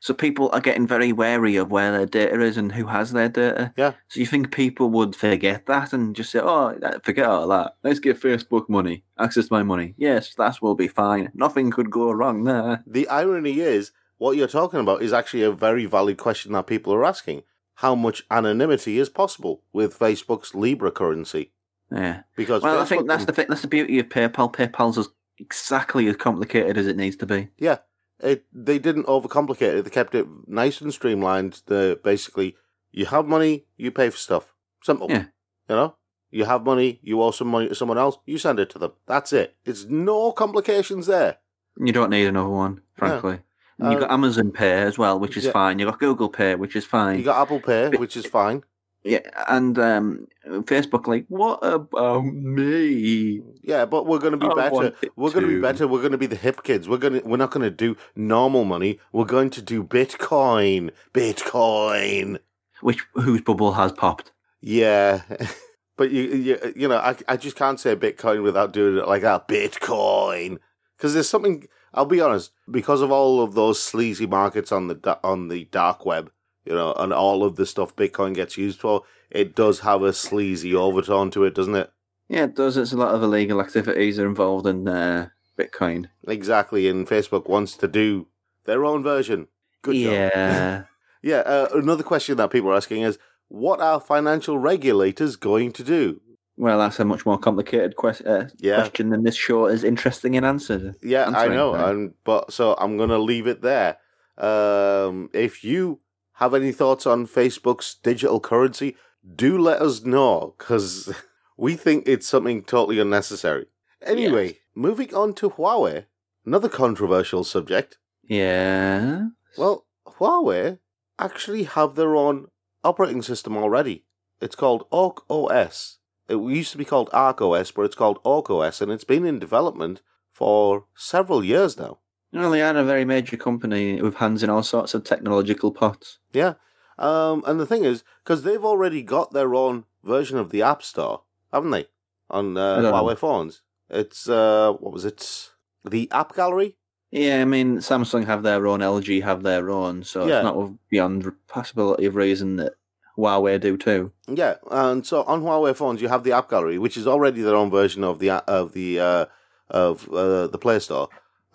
So 0.00 0.14
people 0.14 0.48
are 0.52 0.60
getting 0.60 0.86
very 0.86 1.12
wary 1.12 1.56
of 1.56 1.70
where 1.70 1.92
their 1.92 2.06
data 2.06 2.40
is 2.40 2.56
and 2.56 2.72
who 2.72 2.86
has 2.86 3.12
their 3.12 3.28
data. 3.28 3.72
Yeah. 3.76 3.92
So 4.08 4.18
you 4.18 4.26
think 4.26 4.50
people 4.50 4.88
would 4.90 5.14
forget 5.14 5.66
that 5.66 5.92
and 5.92 6.16
just 6.16 6.32
say, 6.32 6.40
"Oh, 6.42 6.74
forget 7.02 7.26
all 7.26 7.46
that. 7.48 7.76
Let's 7.84 8.00
give 8.00 8.18
Facebook 8.18 8.68
money, 8.68 9.04
access 9.18 9.50
my 9.50 9.62
money. 9.62 9.94
Yes, 9.98 10.34
that 10.34 10.62
will 10.62 10.74
be 10.74 10.88
fine. 10.88 11.30
Nothing 11.34 11.70
could 11.70 11.90
go 11.90 12.10
wrong 12.10 12.44
there." 12.44 12.82
The 12.86 13.08
irony 13.08 13.60
is, 13.60 13.92
what 14.16 14.36
you're 14.36 14.48
talking 14.48 14.80
about 14.80 15.02
is 15.02 15.12
actually 15.12 15.42
a 15.42 15.52
very 15.52 15.84
valid 15.84 16.16
question 16.16 16.52
that 16.52 16.66
people 16.66 16.94
are 16.94 17.04
asking. 17.04 17.42
How 17.74 17.94
much 17.94 18.24
anonymity 18.30 18.98
is 18.98 19.08
possible 19.08 19.62
with 19.72 19.98
Facebook's 19.98 20.54
Libra 20.54 20.90
currency? 20.90 21.52
Yeah. 21.90 22.22
Because 22.36 22.62
Well, 22.62 22.80
I 22.80 22.84
think 22.86 23.06
that's 23.06 23.26
the 23.26 23.32
that's 23.32 23.62
the 23.62 23.68
beauty 23.68 23.98
of 23.98 24.08
PayPal. 24.08 24.52
PayPal's 24.52 24.96
as 24.96 25.08
exactly 25.38 26.06
as 26.08 26.16
complicated 26.16 26.76
as 26.78 26.86
it 26.86 26.96
needs 26.96 27.16
to 27.16 27.26
be. 27.26 27.48
Yeah, 27.58 27.78
it 28.22 28.44
they 28.52 28.78
didn't 28.78 29.06
overcomplicate 29.06 29.78
it. 29.78 29.82
They 29.84 29.90
kept 29.90 30.14
it 30.14 30.26
nice 30.46 30.80
and 30.80 30.92
streamlined. 30.92 31.62
The 31.66 31.98
basically, 32.02 32.56
you 32.92 33.06
have 33.06 33.26
money, 33.26 33.66
you 33.76 33.90
pay 33.90 34.10
for 34.10 34.16
stuff. 34.16 34.54
Simple. 34.82 35.10
Yeah. 35.10 35.24
You 35.68 35.76
know, 35.76 35.94
you 36.30 36.44
have 36.44 36.64
money, 36.64 36.98
you 37.02 37.20
owe 37.22 37.30
some 37.30 37.48
money 37.48 37.68
to 37.68 37.74
someone 37.74 37.98
else, 37.98 38.18
you 38.26 38.38
send 38.38 38.58
it 38.58 38.70
to 38.70 38.78
them. 38.78 38.92
That's 39.06 39.32
it. 39.32 39.56
It's 39.64 39.84
no 39.84 40.32
complications 40.32 41.06
there. 41.06 41.38
You 41.78 41.92
don't 41.92 42.10
need 42.10 42.26
another 42.26 42.48
one, 42.48 42.82
frankly. 42.94 43.40
You've 43.78 43.92
Uh, 43.92 44.00
got 44.00 44.10
Amazon 44.10 44.50
Pay 44.50 44.72
as 44.82 44.98
well, 44.98 45.18
which 45.18 45.36
is 45.36 45.46
yeah. 45.46 45.52
fine. 45.52 45.78
You've 45.78 45.90
got 45.90 46.00
Google 46.00 46.28
Pay, 46.28 46.54
which 46.56 46.76
is 46.76 46.84
fine. 46.84 47.18
You 47.18 47.24
got 47.24 47.40
Apple 47.40 47.60
Pay, 47.60 47.88
which 47.96 48.16
is 48.16 48.26
fine. 48.26 48.64
Yeah, 49.02 49.20
and 49.48 49.78
um, 49.78 50.26
Facebook, 50.46 51.06
like, 51.06 51.24
what 51.28 51.64
about 51.64 52.26
me? 52.26 53.40
Yeah, 53.62 53.86
but 53.86 54.06
we're 54.06 54.18
going 54.18 54.32
to 54.32 54.36
be 54.36 54.46
I 54.46 54.54
better. 54.54 54.92
We're 55.16 55.30
going 55.30 55.46
to 55.46 55.54
be 55.54 55.60
better. 55.60 55.88
We're 55.88 56.00
going 56.00 56.12
to 56.12 56.18
be 56.18 56.26
the 56.26 56.36
hip 56.36 56.62
kids. 56.62 56.86
We're 56.86 56.98
going 56.98 57.14
to. 57.14 57.26
We're 57.26 57.38
not 57.38 57.50
going 57.50 57.62
to 57.62 57.70
do 57.70 57.96
normal 58.14 58.64
money. 58.64 58.98
We're 59.12 59.24
going 59.24 59.48
to 59.50 59.62
do 59.62 59.82
Bitcoin. 59.82 60.90
Bitcoin. 61.14 62.40
Which 62.82 63.06
whose 63.14 63.40
bubble 63.40 63.72
has 63.72 63.92
popped? 63.92 64.32
Yeah, 64.60 65.22
but 65.96 66.10
you, 66.10 66.22
you, 66.22 66.72
you 66.76 66.88
know, 66.88 66.98
I, 66.98 67.16
I 67.26 67.36
just 67.38 67.56
can't 67.56 67.80
say 67.80 67.96
Bitcoin 67.96 68.42
without 68.42 68.72
doing 68.72 68.98
it 68.98 69.08
like 69.08 69.22
that. 69.22 69.48
Bitcoin, 69.48 70.58
because 70.96 71.14
there's 71.14 71.28
something. 71.28 71.66
I'll 71.94 72.04
be 72.04 72.20
honest, 72.20 72.52
because 72.70 73.00
of 73.00 73.10
all 73.10 73.42
of 73.42 73.54
those 73.54 73.82
sleazy 73.82 74.26
markets 74.26 74.70
on 74.70 74.88
the 74.88 75.18
on 75.24 75.48
the 75.48 75.64
dark 75.64 76.04
web, 76.04 76.30
you 76.70 76.76
know, 76.76 76.92
and 76.94 77.12
all 77.12 77.42
of 77.42 77.56
the 77.56 77.66
stuff 77.66 77.96
Bitcoin 77.96 78.32
gets 78.34 78.56
used 78.56 78.80
for, 78.80 79.02
it 79.30 79.56
does 79.56 79.80
have 79.80 80.02
a 80.02 80.12
sleazy 80.12 80.72
overtone 80.74 81.30
to 81.32 81.44
it, 81.44 81.54
doesn't 81.54 81.74
it? 81.74 81.90
Yeah, 82.28 82.44
it 82.44 82.54
does. 82.54 82.76
It's 82.76 82.92
a 82.92 82.96
lot 82.96 83.12
of 83.14 83.22
illegal 83.24 83.60
activities 83.60 84.18
are 84.20 84.26
involved 84.26 84.66
in 84.68 84.86
uh, 84.86 85.30
Bitcoin. 85.58 86.06
Exactly, 86.28 86.86
and 86.88 87.08
Facebook 87.08 87.48
wants 87.48 87.76
to 87.78 87.88
do 87.88 88.28
their 88.66 88.84
own 88.84 89.02
version. 89.02 89.48
Good 89.82 89.96
job. 89.96 90.12
yeah. 90.12 90.82
Yeah. 91.22 91.38
Uh, 91.40 91.68
another 91.74 92.02
question 92.02 92.36
that 92.38 92.50
people 92.50 92.70
are 92.70 92.76
asking 92.76 93.02
is, 93.02 93.18
what 93.48 93.80
are 93.80 94.00
financial 94.00 94.56
regulators 94.58 95.36
going 95.36 95.72
to 95.72 95.82
do? 95.84 96.20
well, 96.56 96.78
that's 96.78 97.00
a 97.00 97.04
much 97.04 97.24
more 97.26 97.38
complicated 97.38 97.96
quest- 97.96 98.24
uh, 98.26 98.44
Yeah. 98.58 98.76
question 98.76 99.10
than 99.10 99.22
this 99.24 99.34
short 99.36 99.72
is 99.72 99.82
interesting 99.82 100.34
in 100.34 100.44
answer. 100.44 100.94
Yeah, 101.02 101.26
I 101.34 101.48
know, 101.48 101.72
right? 101.74 101.90
and 101.90 102.14
but 102.24 102.52
so 102.52 102.74
I'm 102.78 102.96
gonna 102.96 103.18
leave 103.18 103.46
it 103.46 103.60
there. 103.62 103.96
Um, 104.38 105.28
if 105.32 105.64
you 105.64 106.00
have 106.40 106.54
any 106.54 106.72
thoughts 106.72 107.06
on 107.06 107.26
Facebook's 107.26 107.94
digital 107.94 108.40
currency, 108.40 108.96
do 109.36 109.58
let 109.58 109.80
us 109.82 110.04
know 110.04 110.54
because 110.58 111.14
we 111.56 111.76
think 111.76 112.04
it's 112.06 112.26
something 112.26 112.62
totally 112.62 112.98
unnecessary. 112.98 113.66
Anyway, 114.02 114.58
moving 114.74 115.14
on 115.14 115.34
to 115.34 115.50
Huawei, 115.50 116.06
another 116.46 116.70
controversial 116.70 117.44
subject. 117.44 117.98
Yeah. 118.22 119.28
Well, 119.58 119.86
Huawei 120.06 120.78
actually 121.18 121.64
have 121.64 121.94
their 121.94 122.16
own 122.16 122.46
operating 122.82 123.20
system 123.20 123.56
already. 123.58 124.06
It's 124.40 124.56
called 124.56 124.86
Ark 124.90 125.24
OS. 125.28 125.98
It 126.26 126.36
used 126.36 126.72
to 126.72 126.78
be 126.78 126.86
called 126.86 127.10
Ark 127.12 127.42
OS, 127.42 127.70
but 127.70 127.82
it's 127.82 127.94
called 127.94 128.20
Ark 128.24 128.48
OS, 128.48 128.80
and 128.80 128.90
it's 128.90 129.04
been 129.04 129.26
in 129.26 129.38
development 129.38 130.00
for 130.32 130.86
several 130.96 131.44
years 131.44 131.76
now. 131.76 131.98
Well, 132.32 132.50
they 132.50 132.62
are 132.62 132.76
a 132.76 132.84
very 132.84 133.04
major 133.04 133.36
company 133.36 134.00
with 134.00 134.16
hands 134.16 134.42
in 134.42 134.50
all 134.50 134.62
sorts 134.62 134.94
of 134.94 135.02
technological 135.04 135.72
pots. 135.72 136.18
Yeah. 136.32 136.54
Um, 136.98 137.42
and 137.46 137.58
the 137.58 137.66
thing 137.66 137.84
is, 137.84 138.04
because 138.22 138.42
they've 138.42 138.64
already 138.64 139.02
got 139.02 139.32
their 139.32 139.54
own 139.54 139.84
version 140.04 140.38
of 140.38 140.50
the 140.50 140.62
App 140.62 140.82
Store, 140.82 141.22
haven't 141.52 141.70
they? 141.70 141.86
On 142.28 142.56
uh, 142.56 142.72
I 142.72 142.74
don't 142.82 142.84
know. 142.84 142.92
Huawei 142.92 143.18
phones. 143.18 143.62
It's, 143.88 144.28
uh, 144.28 144.72
what 144.78 144.92
was 144.92 145.04
it? 145.04 145.50
The 145.84 146.08
App 146.12 146.34
Gallery? 146.36 146.76
Yeah, 147.10 147.40
I 147.40 147.44
mean, 147.44 147.78
Samsung 147.78 148.26
have 148.26 148.44
their 148.44 148.64
own, 148.68 148.78
LG 148.80 149.24
have 149.24 149.42
their 149.42 149.68
own, 149.70 150.04
so 150.04 150.26
Yeah. 150.26 150.36
it's 150.38 150.44
not 150.44 150.72
beyond 150.88 151.22
the 151.22 151.32
possibility 151.48 152.04
of 152.06 152.14
reason 152.14 152.54
that 152.56 152.74
Huawei 153.18 153.58
do 153.60 153.76
too. 153.76 154.12
Yeah. 154.28 154.56
And 154.70 155.04
so 155.04 155.24
on 155.24 155.42
Huawei 155.42 155.74
phones, 155.74 156.00
you 156.00 156.06
have 156.08 156.22
the 156.22 156.30
App 156.32 156.48
Gallery, 156.48 156.78
which 156.78 156.96
is 156.96 157.08
already 157.08 157.42
their 157.42 157.56
own 157.56 157.70
version 157.70 158.04
of 158.04 158.20
the, 158.20 158.28
a- 158.28 158.44
of 158.46 158.72
the, 158.74 159.00
uh, 159.00 159.24
of 159.70 160.08
uh, 160.10 160.46
the 160.46 160.58
Play 160.58 160.78
Store, 160.78 161.08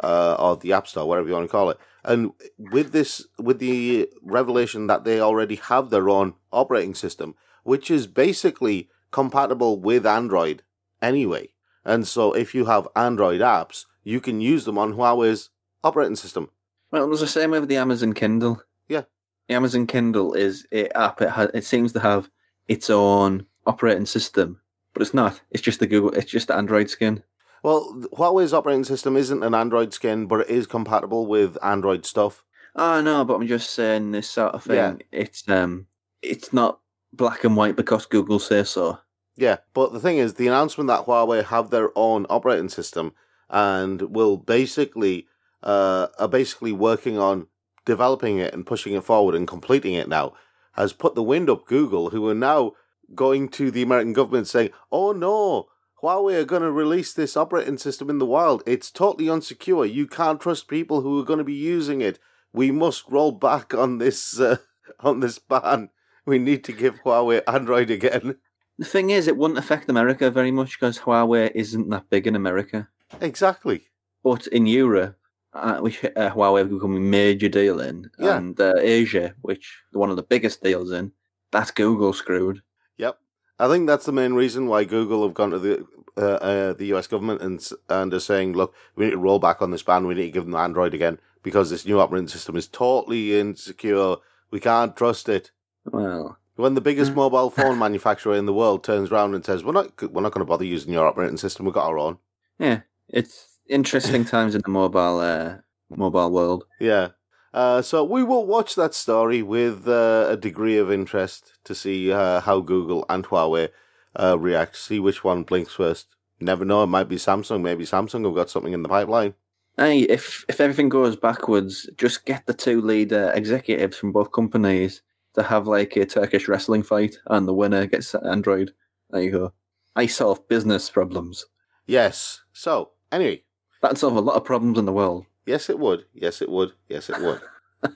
uh, 0.04 0.36
or 0.40 0.58
the 0.58 0.74
App 0.74 0.88
Store, 0.88 1.08
whatever 1.08 1.28
you 1.28 1.34
want 1.34 1.46
to 1.46 1.52
call 1.52 1.70
it. 1.70 1.78
And 2.04 2.32
with 2.58 2.92
this, 2.92 3.26
with 3.40 3.60
the 3.60 4.10
revelation 4.22 4.88
that 4.88 5.04
they 5.04 5.20
already 5.20 5.56
have 5.56 5.90
their 5.90 6.10
own 6.10 6.36
operating 6.52 6.94
system, 6.94 7.36
which 7.64 7.90
is 7.90 8.08
basically 8.08 8.90
compatible 9.12 9.80
with 9.80 10.06
Android 10.06 10.62
anyway. 11.02 11.50
And 11.84 12.08
so 12.08 12.34
if 12.34 12.54
you 12.54 12.66
have 12.66 12.88
Android 12.96 13.42
apps, 13.42 13.86
you 14.04 14.20
can 14.20 14.42
use 14.42 14.66
them 14.66 14.78
on 14.78 14.94
Huawei's 14.94 15.50
operating 15.84 16.16
system. 16.16 16.50
Well, 16.92 17.04
it 17.04 17.10
was 17.10 17.22
the 17.22 17.28
same 17.28 17.52
with 17.52 17.68
the 17.68 17.78
Amazon 17.78 18.14
Kindle. 18.14 18.62
Yeah. 18.88 19.04
The 19.48 19.56
Amazon 19.56 19.88
Kindle 19.88 20.34
is 20.34 20.68
a 20.72 20.90
app. 20.98 21.22
It 21.22 21.32
has, 21.32 21.50
it 21.54 21.64
seems 21.64 21.94
to 21.94 22.00
have 22.00 22.30
its 22.68 22.90
own 22.90 23.46
operating 23.66 24.06
system, 24.06 24.62
but 24.94 25.02
it's 25.02 25.14
not. 25.14 25.42
It's 25.52 25.62
just 25.62 25.80
the 25.80 25.88
Google. 25.88 26.12
It's 26.12 26.32
just 26.32 26.48
the 26.48 26.56
Android 26.56 26.90
skin. 26.90 27.24
Well, 27.66 28.04
Huawei's 28.14 28.54
operating 28.54 28.84
system 28.84 29.18
isn't 29.18 29.42
an 29.42 29.56
Android 29.56 29.92
skin, 29.92 30.28
but 30.28 30.42
it 30.42 30.50
is 30.50 30.68
compatible 30.68 31.26
with 31.26 31.58
Android 31.64 32.06
stuff. 32.06 32.44
Oh 32.76 33.02
no, 33.02 33.26
but 33.26 33.34
I'm 33.34 33.48
just 33.48 33.72
saying 33.72 34.12
this 34.12 34.30
sort 34.30 34.54
of 34.54 34.64
thing. 34.64 34.76
Yeah. 34.76 34.96
It's 35.12 35.50
um, 35.50 35.88
it's 36.22 36.54
not 36.54 36.80
black 37.12 37.44
and 37.44 37.58
white 37.58 37.76
because 37.76 38.06
Google 38.06 38.38
says 38.38 38.70
so. 38.70 39.00
Yeah, 39.36 39.58
but 39.74 39.94
the 39.94 40.00
thing 40.00 40.20
is, 40.20 40.36
the 40.36 40.46
announcement 40.46 40.90
that 40.90 41.08
Huawei 41.08 41.44
have 41.44 41.72
their 41.72 41.90
own 41.96 42.28
operating 42.30 42.70
system 42.70 43.14
and 43.50 44.14
will 44.14 44.38
basically 44.38 45.26
uh, 45.64 46.10
are 46.20 46.28
basically 46.28 46.72
working 46.72 47.18
on 47.18 47.48
developing 47.84 48.38
it 48.38 48.54
and 48.54 48.68
pushing 48.68 48.94
it 48.94 49.04
forward 49.04 49.34
and 49.34 49.48
completing 49.48 49.96
it 49.96 50.08
now 50.08 50.34
has 50.74 50.94
put 50.94 51.16
the 51.16 51.24
wind 51.24 51.50
up 51.50 51.66
Google, 51.66 52.12
who 52.12 52.30
are 52.30 52.36
now 52.36 52.74
going 53.16 53.50
to 53.50 53.72
the 53.72 53.82
American 53.82 54.14
government 54.14 54.48
saying, 54.48 54.70
"Oh 54.92 55.14
no." 55.14 55.70
Huawei 56.06 56.36
are 56.36 56.46
going 56.46 56.62
to 56.62 56.72
release 56.72 57.14
this 57.14 57.36
operating 57.36 57.80
system 57.80 58.12
in 58.12 58.20
the 58.20 58.28
wild. 58.28 58.62
It's 58.68 58.92
totally 58.92 59.26
unsecure. 59.26 59.92
You 59.92 60.06
can't 60.06 60.40
trust 60.40 60.68
people 60.68 61.02
who 61.02 61.20
are 61.20 61.26
going 61.26 61.40
to 61.40 61.44
be 61.44 61.54
using 61.54 62.00
it. 62.02 62.20
We 62.54 62.70
must 62.70 63.10
roll 63.10 63.32
back 63.32 63.74
on 63.74 63.98
this 63.98 64.40
uh, 64.40 64.58
on 65.00 65.20
this 65.22 65.40
ban. 65.40 65.90
We 66.24 66.38
need 66.38 66.64
to 66.66 66.74
give 66.74 67.02
Huawei 67.02 67.42
Android 67.48 67.90
again. 67.90 68.36
The 68.78 68.86
thing 68.86 69.10
is, 69.10 69.28
it 69.28 69.36
wouldn't 69.38 69.58
affect 69.58 69.90
America 69.90 70.30
very 70.30 70.52
much 70.52 70.80
because 70.80 71.00
Huawei 71.00 71.52
isn't 71.56 71.90
that 71.90 72.10
big 72.12 72.28
in 72.28 72.36
America. 72.36 72.88
Exactly. 73.20 73.88
But 74.24 74.46
in 74.48 74.68
Europe, 74.68 75.18
uh, 75.54 75.80
which 75.80 76.04
uh, 76.06 76.30
Huawei 76.30 76.60
have 76.60 76.70
become 76.70 76.96
a 76.96 77.00
major 77.00 77.50
deal 77.50 77.80
in, 77.80 78.12
Yeah. 78.20 78.38
and 78.38 78.60
uh, 78.60 78.74
Asia, 78.78 79.34
which 79.42 79.82
one 79.92 80.10
of 80.12 80.18
the 80.18 80.24
biggest 80.24 80.62
deals 80.62 80.92
in, 80.92 81.14
that's 81.52 81.72
Google 81.72 82.14
screwed. 82.14 82.62
Yep. 82.98 83.18
I 83.60 83.68
think 83.68 83.88
that's 83.88 84.06
the 84.06 84.12
main 84.12 84.34
reason 84.34 84.68
why 84.68 84.84
Google 84.84 85.24
have 85.24 85.34
gone 85.34 85.52
to 85.52 85.60
the 85.60 85.86
uh, 86.18 86.22
uh, 86.22 86.74
the 86.74 86.86
US 86.94 87.08
government 87.08 87.42
and 87.42 87.66
and 87.90 88.14
are 88.14 88.20
saying, 88.20 88.54
look, 88.54 88.74
we 88.96 89.06
need 89.06 89.12
to 89.12 89.18
roll 89.18 89.40
back 89.40 89.62
on 89.62 89.72
this 89.72 89.84
ban. 89.84 90.08
We 90.08 90.14
need 90.16 90.26
to 90.28 90.32
give 90.32 90.46
them 90.46 90.56
Android 90.56 90.94
again 90.94 91.20
because 91.44 91.70
this 91.70 91.86
new 91.86 92.00
operating 92.00 92.28
system 92.28 92.56
is 92.56 92.68
totally 92.68 93.38
insecure. 93.40 94.16
We 94.52 94.60
can't 94.60 94.96
trust 94.96 95.30
it. 95.30 95.52
Well, 95.92 96.38
When 96.56 96.74
the 96.76 96.82
biggest 96.82 97.12
Mm. 97.12 97.16
mobile 97.16 97.50
phone 97.50 97.78
manufacturer 97.86 98.36
in 98.36 98.46
the 98.46 98.54
world 98.54 98.84
turns 98.84 99.12
around 99.12 99.36
and 99.36 99.44
says, 99.46 99.64
"We're 99.64 99.74
not, 99.74 100.02
we're 100.02 100.22
not 100.22 100.32
going 100.32 100.46
to 100.46 100.50
bother 100.50 100.64
using 100.64 100.94
your 100.94 101.06
operating 101.08 101.38
system. 101.38 101.66
We've 101.66 101.74
got 101.74 101.88
our 101.90 101.98
own." 102.00 102.18
yeah, 102.60 102.82
it's 103.10 103.60
interesting 103.68 104.24
times 104.24 104.56
in 104.56 104.62
the 104.64 104.70
mobile 104.72 105.20
uh, 105.20 105.56
mobile 105.90 106.32
world. 106.32 106.66
Yeah. 106.80 107.10
Uh, 107.56 107.82
so 107.82 108.04
we 108.04 108.22
will 108.22 108.46
watch 108.46 108.76
that 108.76 108.94
story 108.94 109.42
with 109.42 109.88
uh, 109.88 110.28
a 110.30 110.36
degree 110.36 110.78
of 110.78 110.92
interest 110.92 111.54
to 111.64 111.74
see 111.74 112.12
uh, 112.12 112.42
how 112.42 112.60
Google 112.60 113.06
and 113.08 113.24
Huawei 113.24 113.70
uh, 114.14 114.38
react. 114.38 114.76
See 114.76 115.00
which 115.00 115.24
one 115.24 115.44
blinks 115.44 115.74
first. 115.74 116.08
Never 116.42 116.66
know. 116.66 116.84
It 116.84 116.88
might 116.88 117.08
be 117.08 117.16
Samsung. 117.16 117.62
Maybe 117.62 117.86
Samsung 117.86 118.26
have 118.26 118.36
got 118.36 118.50
something 118.50 118.74
in 118.74 118.84
the 118.84 118.90
pipeline. 118.90 119.36
Hey, 119.78 120.02
if 120.02 120.44
if 120.50 120.60
everything 120.60 120.90
goes 120.90 121.16
backwards, 121.16 121.90
just 121.98 122.26
get 122.26 122.46
the 122.46 122.54
two 122.54 122.82
lead 122.82 123.14
uh, 123.14 123.32
executives 123.34 123.98
from 123.98 124.12
both 124.12 124.34
companies 124.34 125.02
to 125.36 125.44
have 125.44 125.66
like 125.66 125.96
a 125.96 126.06
Turkish 126.06 126.50
wrestling 126.50 126.84
fight, 126.84 127.16
and 127.28 127.48
the 127.48 127.54
winner 127.54 127.86
gets 127.86 128.14
Android. 128.16 128.74
There 129.12 129.22
you 129.22 129.32
go. 129.32 129.54
I 129.96 130.08
solve 130.08 130.46
business 130.50 130.90
problems. 130.90 131.46
Yes. 131.88 132.42
So 132.52 132.92
anyway, 133.14 133.44
That'd 133.86 134.00
solve 134.00 134.16
a 134.16 134.20
lot 134.20 134.36
of 134.36 134.44
problems 134.44 134.80
in 134.80 134.86
the 134.86 134.92
world. 134.92 135.28
Yes, 135.46 135.70
it 135.70 135.80
would. 135.80 136.06
Yes, 136.14 136.42
it 136.42 136.50
would. 136.50 136.74
Yes, 136.90 137.10
it 137.10 137.20
would. 137.22 137.42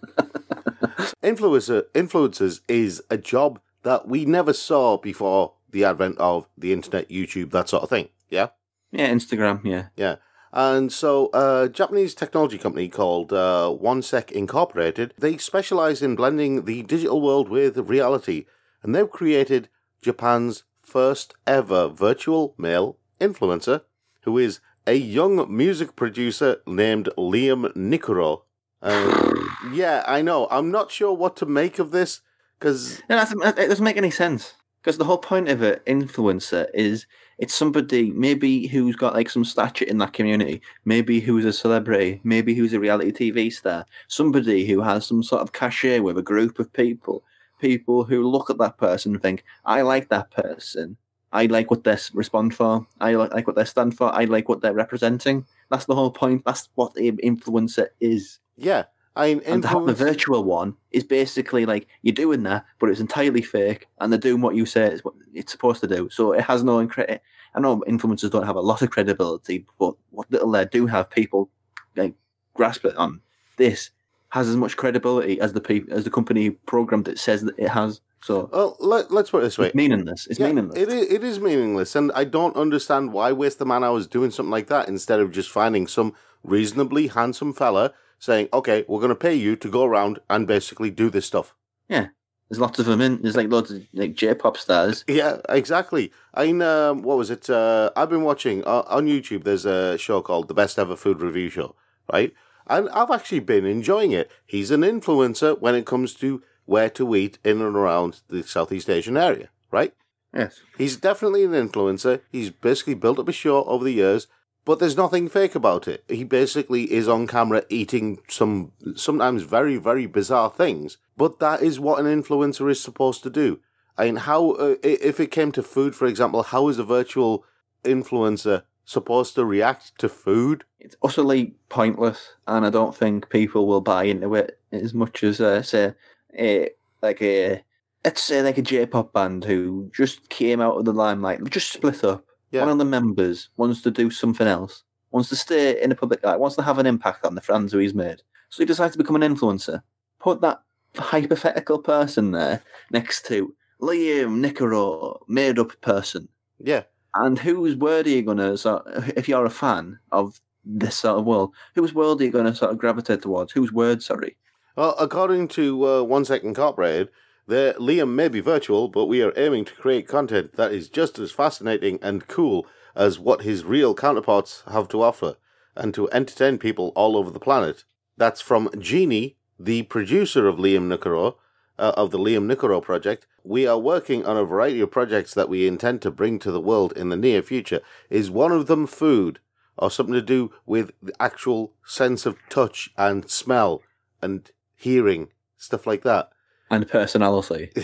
Influencer 1.23 1.83
influencers 1.93 2.61
is 2.67 3.01
a 3.09 3.17
job 3.17 3.59
that 3.83 4.07
we 4.07 4.25
never 4.25 4.53
saw 4.53 4.97
before 4.97 5.53
the 5.69 5.83
advent 5.83 6.17
of 6.17 6.47
the 6.57 6.73
internet, 6.73 7.09
YouTube, 7.09 7.51
that 7.51 7.69
sort 7.69 7.83
of 7.83 7.89
thing. 7.89 8.09
Yeah, 8.29 8.47
Yeah, 8.91 9.09
Instagram. 9.09 9.63
Yeah. 9.63 9.87
yeah. 9.95 10.15
And 10.51 10.91
so, 10.91 11.29
a 11.33 11.69
Japanese 11.69 12.15
technology 12.15 12.57
company 12.57 12.89
called 12.89 13.31
uh, 13.31 13.75
OneSec 13.79 14.31
Incorporated, 14.31 15.13
they 15.17 15.37
specialize 15.37 16.01
in 16.01 16.15
blending 16.15 16.65
the 16.65 16.81
digital 16.83 17.21
world 17.21 17.49
with 17.49 17.77
reality, 17.77 18.45
and 18.81 18.95
they've 18.95 19.09
created 19.09 19.69
Japan's 20.01 20.63
first 20.81 21.35
ever 21.45 21.87
virtual 21.87 22.55
male 22.57 22.97
influencer, 23.21 23.81
who 24.23 24.37
is 24.39 24.59
a 24.89 24.95
young 24.95 25.55
music 25.55 25.95
producer 25.95 26.57
named 26.65 27.09
Liam 27.15 27.71
Nikuro. 27.75 28.41
Uh, 28.81 29.33
yeah, 29.71 30.03
I 30.07 30.23
know. 30.23 30.47
I'm 30.49 30.71
not 30.71 30.89
sure 30.89 31.13
what 31.13 31.35
to 31.37 31.45
make 31.45 31.77
of 31.77 31.91
this 31.91 32.21
because 32.57 32.99
No, 33.07 33.21
it 33.21 33.55
doesn't 33.55 33.83
make 33.83 33.97
any 33.97 34.09
sense 34.09 34.55
because 34.81 34.97
the 34.97 35.05
whole 35.05 35.19
point 35.19 35.47
of 35.47 35.61
an 35.61 35.79
influencer 35.85 36.65
is 36.73 37.05
it's 37.37 37.53
somebody 37.53 38.09
maybe 38.09 38.65
who's 38.65 38.95
got 38.95 39.13
like 39.13 39.29
some 39.29 39.45
stature 39.45 39.85
in 39.85 39.99
that 39.99 40.13
community, 40.13 40.59
maybe 40.85 41.19
who's 41.19 41.45
a 41.45 41.53
celebrity, 41.53 42.19
maybe 42.23 42.55
who's 42.55 42.73
a 42.73 42.79
reality 42.79 43.11
TV 43.11 43.53
star, 43.53 43.85
somebody 44.07 44.65
who 44.65 44.81
has 44.81 45.05
some 45.05 45.21
sort 45.21 45.43
of 45.43 45.53
cachet 45.53 45.99
with 45.99 46.17
a 46.17 46.23
group 46.23 46.57
of 46.57 46.73
people, 46.73 47.23
people 47.61 48.05
who 48.05 48.27
look 48.27 48.49
at 48.49 48.57
that 48.57 48.77
person 48.79 49.13
and 49.13 49.21
think, 49.21 49.43
I 49.63 49.83
like 49.83 50.09
that 50.09 50.31
person. 50.31 50.97
I 51.31 51.45
like 51.45 51.69
what 51.69 51.83
they 51.83 51.97
respond 52.13 52.55
for. 52.55 52.87
I 52.99 53.13
like, 53.13 53.45
what 53.45 53.55
they 53.55 53.65
stand 53.65 53.95
for. 53.95 54.13
I 54.13 54.25
like 54.25 54.49
what 54.49 54.61
they're 54.61 54.73
representing. 54.73 55.45
That's 55.69 55.85
the 55.85 55.95
whole 55.95 56.11
point. 56.11 56.43
That's 56.45 56.69
what 56.75 56.95
the 56.95 57.11
influencer 57.11 57.87
is. 57.99 58.39
yeah, 58.57 58.85
I 59.15 59.35
mean, 59.35 59.43
And 59.45 59.63
to 59.63 59.67
have 59.67 59.85
the 59.85 59.93
virtual 59.93 60.43
one 60.43 60.75
is 60.91 61.03
basically 61.03 61.65
like 61.65 61.87
you're 62.01 62.15
doing 62.15 62.43
that, 62.43 62.65
but 62.79 62.89
it's 62.89 62.99
entirely 62.99 63.41
fake, 63.41 63.87
and 63.99 64.11
they're 64.11 64.19
doing 64.19 64.41
what 64.41 64.55
you 64.55 64.65
say 64.65 64.85
is 64.85 65.03
what 65.03 65.13
it's 65.33 65.51
supposed 65.51 65.81
to 65.81 65.87
do. 65.87 66.09
So 66.09 66.31
it 66.33 66.41
has 66.41 66.63
no 66.63 66.85
credit. 66.87 67.21
I 67.53 67.59
know 67.59 67.83
influencers 67.87 68.31
don't 68.31 68.45
have 68.45 68.55
a 68.55 68.61
lot 68.61 68.81
of 68.81 68.91
credibility, 68.91 69.65
but 69.77 69.95
what 70.11 70.31
little 70.31 70.51
they 70.51 70.65
do 70.65 70.85
have, 70.87 71.09
people 71.09 71.49
like 71.95 72.13
grasp 72.53 72.85
it 72.85 72.95
on. 72.95 73.21
This 73.57 73.91
has 74.29 74.47
as 74.47 74.55
much 74.55 74.77
credibility 74.77 75.41
as 75.41 75.53
the 75.53 75.61
people 75.61 75.93
as 75.93 76.03
the 76.03 76.11
company 76.11 76.51
programmed 76.51 77.07
it 77.07 77.19
says 77.19 77.41
that 77.41 77.57
it 77.57 77.69
has. 77.69 78.01
So 78.21 78.49
Well, 78.51 78.75
let, 78.79 79.11
let's 79.11 79.29
put 79.29 79.39
it 79.39 79.43
this 79.43 79.57
way. 79.57 79.67
it's 79.67 79.75
meaningless. 79.75 80.27
It's 80.27 80.39
Yeah, 80.39 80.47
meaningless. 80.47 80.77
It 80.79 80.89
is, 80.89 81.11
it 81.11 81.23
is 81.23 81.39
meaningless, 81.39 81.95
and 81.95 82.11
I 82.13 82.23
don't 82.25 82.55
understand 82.55 83.13
why 83.13 83.31
waste 83.31 83.59
the 83.59 83.65
man 83.65 83.83
hours 83.83 84.07
doing 84.07 84.31
something 84.31 84.51
like 84.51 84.67
that 84.67 84.87
instead 84.87 85.19
of 85.19 85.31
just 85.31 85.49
finding 85.49 85.87
some 85.87 86.13
reasonably 86.43 87.07
handsome 87.07 87.53
fella 87.53 87.93
saying, 88.19 88.49
"Okay, 88.53 88.85
we're 88.87 88.99
going 88.99 89.09
to 89.09 89.15
pay 89.15 89.35
you 89.35 89.55
to 89.55 89.69
go 89.69 89.83
around 89.85 90.19
and 90.29 90.45
basically 90.47 90.91
do 90.91 91.09
this 91.09 91.25
stuff." 91.25 91.55
Yeah, 91.87 92.07
there's 92.49 92.59
lots 92.59 92.77
of 92.79 92.85
them 92.85 92.99
in. 93.01 93.21
There's 93.21 93.37
like 93.37 93.49
loads 93.49 93.71
of 93.71 93.83
like 93.93 94.15
J-pop 94.15 94.57
stars. 94.57 95.05
Yeah, 95.07 95.37
exactly. 95.47 96.11
I 96.33 96.47
mean, 96.47 96.61
um, 96.61 97.01
what 97.03 97.17
was 97.17 97.29
it? 97.29 97.49
Uh, 97.49 97.91
I've 97.95 98.09
been 98.09 98.23
watching 98.23 98.63
uh, 98.65 98.83
on 98.87 99.07
YouTube. 99.07 99.43
There's 99.45 99.65
a 99.65 99.97
show 99.97 100.21
called 100.21 100.49
The 100.49 100.53
Best 100.53 100.77
Ever 100.77 100.95
Food 100.97 101.21
Review 101.21 101.49
Show, 101.49 101.75
right? 102.11 102.33
And 102.67 102.89
I've 102.89 103.09
actually 103.09 103.39
been 103.39 103.65
enjoying 103.65 104.11
it. 104.11 104.29
He's 104.45 104.69
an 104.71 104.81
influencer 104.81 105.59
when 105.59 105.73
it 105.73 105.85
comes 105.87 106.13
to 106.15 106.43
where 106.69 106.89
to 106.91 107.15
eat 107.15 107.39
in 107.43 107.61
and 107.61 107.75
around 107.75 108.21
the 108.27 108.43
Southeast 108.43 108.91
Asian 108.91 109.17
area, 109.17 109.49
right? 109.71 109.91
Yes. 110.31 110.61
He's 110.77 110.97
definitely 110.97 111.43
an 111.43 111.53
influencer. 111.53 112.21
He's 112.31 112.51
basically 112.51 112.93
built 112.93 113.17
up 113.17 113.27
a 113.27 113.31
show 113.31 113.63
over 113.63 113.83
the 113.83 113.91
years, 113.91 114.27
but 114.65 114.77
there's 114.77 114.95
nothing 114.95 115.27
fake 115.29 115.55
about 115.55 115.87
it. 115.87 116.03
He 116.07 116.23
basically 116.23 116.93
is 116.93 117.07
on 117.07 117.25
camera 117.25 117.63
eating 117.69 118.19
some 118.27 118.71
sometimes 118.95 119.41
very 119.41 119.77
very 119.77 120.05
bizarre 120.05 120.51
things, 120.51 120.97
but 121.17 121.39
that 121.39 121.63
is 121.63 121.79
what 121.79 121.99
an 121.99 122.05
influencer 122.05 122.69
is 122.69 122.79
supposed 122.79 123.23
to 123.23 123.31
do. 123.31 123.59
I 123.97 124.05
mean, 124.05 124.17
how 124.17 124.51
uh, 124.51 124.75
if 124.83 125.19
it 125.19 125.31
came 125.31 125.51
to 125.53 125.63
food, 125.63 125.95
for 125.95 126.05
example, 126.05 126.43
how 126.43 126.67
is 126.67 126.77
a 126.77 126.83
virtual 126.83 127.45
influencer 127.83 128.61
supposed 128.85 129.33
to 129.35 129.43
react 129.43 129.97
to 129.97 130.07
food? 130.07 130.65
It's 130.79 130.95
utterly 131.01 131.55
pointless, 131.67 132.33
and 132.45 132.63
I 132.63 132.69
don't 132.69 132.95
think 132.95 133.29
people 133.29 133.65
will 133.65 133.81
buy 133.81 134.03
into 134.03 134.35
it 134.35 134.59
as 134.71 134.93
much 134.93 135.23
as 135.23 135.41
uh, 135.41 135.63
say 135.63 135.95
a 136.37 136.69
like 137.01 137.21
a 137.21 137.63
let's 138.03 138.23
say 138.23 138.41
like 138.41 138.57
a 138.57 138.61
J-pop 138.61 139.13
band 139.13 139.43
who 139.43 139.89
just 139.93 140.29
came 140.29 140.61
out 140.61 140.77
of 140.77 140.85
the 140.85 140.93
limelight, 140.93 141.43
just 141.49 141.71
split 141.71 142.03
up. 142.03 142.25
Yeah. 142.51 142.61
One 142.61 142.69
of 142.71 142.77
the 142.77 142.85
members 142.85 143.49
wants 143.57 143.81
to 143.83 143.91
do 143.91 144.09
something 144.09 144.47
else, 144.47 144.83
wants 145.11 145.29
to 145.29 145.35
stay 145.35 145.81
in 145.81 145.89
the 145.89 145.95
public 145.95 146.23
eye, 146.25 146.35
wants 146.35 146.55
to 146.55 146.63
have 146.63 146.79
an 146.79 146.85
impact 146.85 147.25
on 147.25 147.35
the 147.35 147.41
friends 147.41 147.71
who 147.71 147.79
he's 147.79 147.93
made. 147.93 148.21
So 148.49 148.63
he 148.63 148.65
decides 148.65 148.93
to 148.93 148.97
become 148.97 149.21
an 149.21 149.35
influencer. 149.35 149.83
Put 150.19 150.41
that 150.41 150.61
hypothetical 150.95 151.79
person 151.79 152.31
there 152.31 152.63
next 152.91 153.25
to 153.27 153.53
Liam 153.81 154.43
Nikuro, 154.43 155.19
made 155.27 155.59
up 155.59 155.79
person. 155.81 156.27
Yeah, 156.59 156.83
And 157.15 157.39
whose 157.39 157.75
word 157.75 158.07
are 158.07 158.09
you 158.09 158.21
gonna 158.21 158.57
sort 158.57 158.83
if 159.15 159.27
you're 159.27 159.45
a 159.45 159.49
fan 159.49 159.99
of 160.11 160.41
this 160.65 160.97
sort 160.97 161.19
of 161.19 161.25
world, 161.25 161.53
whose 161.75 161.93
world 161.93 162.21
are 162.21 162.25
you 162.25 162.31
gonna 162.31 162.55
sort 162.55 162.71
of 162.71 162.77
gravitate 162.77 163.21
towards? 163.21 163.51
Whose 163.51 163.71
word, 163.71 164.03
sorry? 164.03 164.37
Well, 164.75 164.95
according 164.99 165.47
to 165.49 165.87
uh, 165.87 166.03
One 166.03 166.25
Second 166.25 166.49
Incorporated, 166.49 167.09
the 167.47 167.75
Liam 167.79 168.13
may 168.13 168.27
be 168.27 168.39
virtual, 168.39 168.87
but 168.87 169.07
we 169.07 169.23
are 169.23 169.33
aiming 169.35 169.65
to 169.65 169.73
create 169.73 170.07
content 170.07 170.55
that 170.57 170.71
is 170.71 170.89
just 170.89 171.17
as 171.17 171.31
fascinating 171.31 171.97
and 172.03 172.27
cool 172.27 172.67
as 172.95 173.17
what 173.17 173.41
his 173.41 173.65
real 173.65 173.95
counterparts 173.95 174.63
have 174.71 174.87
to 174.89 175.01
offer, 175.01 175.35
and 175.75 175.93
to 175.95 176.09
entertain 176.11 176.59
people 176.59 176.91
all 176.95 177.17
over 177.17 177.31
the 177.31 177.39
planet. 177.39 177.83
That's 178.15 178.41
from 178.41 178.69
Genie, 178.77 179.37
the 179.59 179.83
producer 179.83 180.47
of 180.47 180.57
Liam 180.57 180.87
Nikuro, 180.87 181.35
uh, 181.79 181.93
of 181.97 182.11
the 182.11 182.19
Liam 182.19 182.45
Nikuro 182.45 182.81
project. 182.81 183.25
We 183.43 183.65
are 183.65 183.79
working 183.79 184.25
on 184.25 184.37
a 184.37 184.45
variety 184.45 184.81
of 184.81 184.91
projects 184.91 185.33
that 185.33 185.49
we 185.49 185.65
intend 185.65 186.03
to 186.03 186.11
bring 186.11 186.37
to 186.39 186.51
the 186.51 186.61
world 186.61 186.93
in 186.95 187.09
the 187.09 187.17
near 187.17 187.41
future. 187.41 187.81
Is 188.11 188.29
one 188.29 188.51
of 188.51 188.67
them 188.67 188.85
food, 188.85 189.39
or 189.77 189.89
something 189.89 190.13
to 190.13 190.21
do 190.21 190.51
with 190.67 190.91
the 191.01 191.13
actual 191.19 191.73
sense 191.85 192.27
of 192.27 192.37
touch 192.49 192.91
and 192.97 193.29
smell 193.29 193.81
and 194.21 194.51
hearing, 194.79 195.27
stuff 195.57 195.85
like 195.85 196.03
that. 196.03 196.29
And 196.71 196.87
personality. 196.87 197.71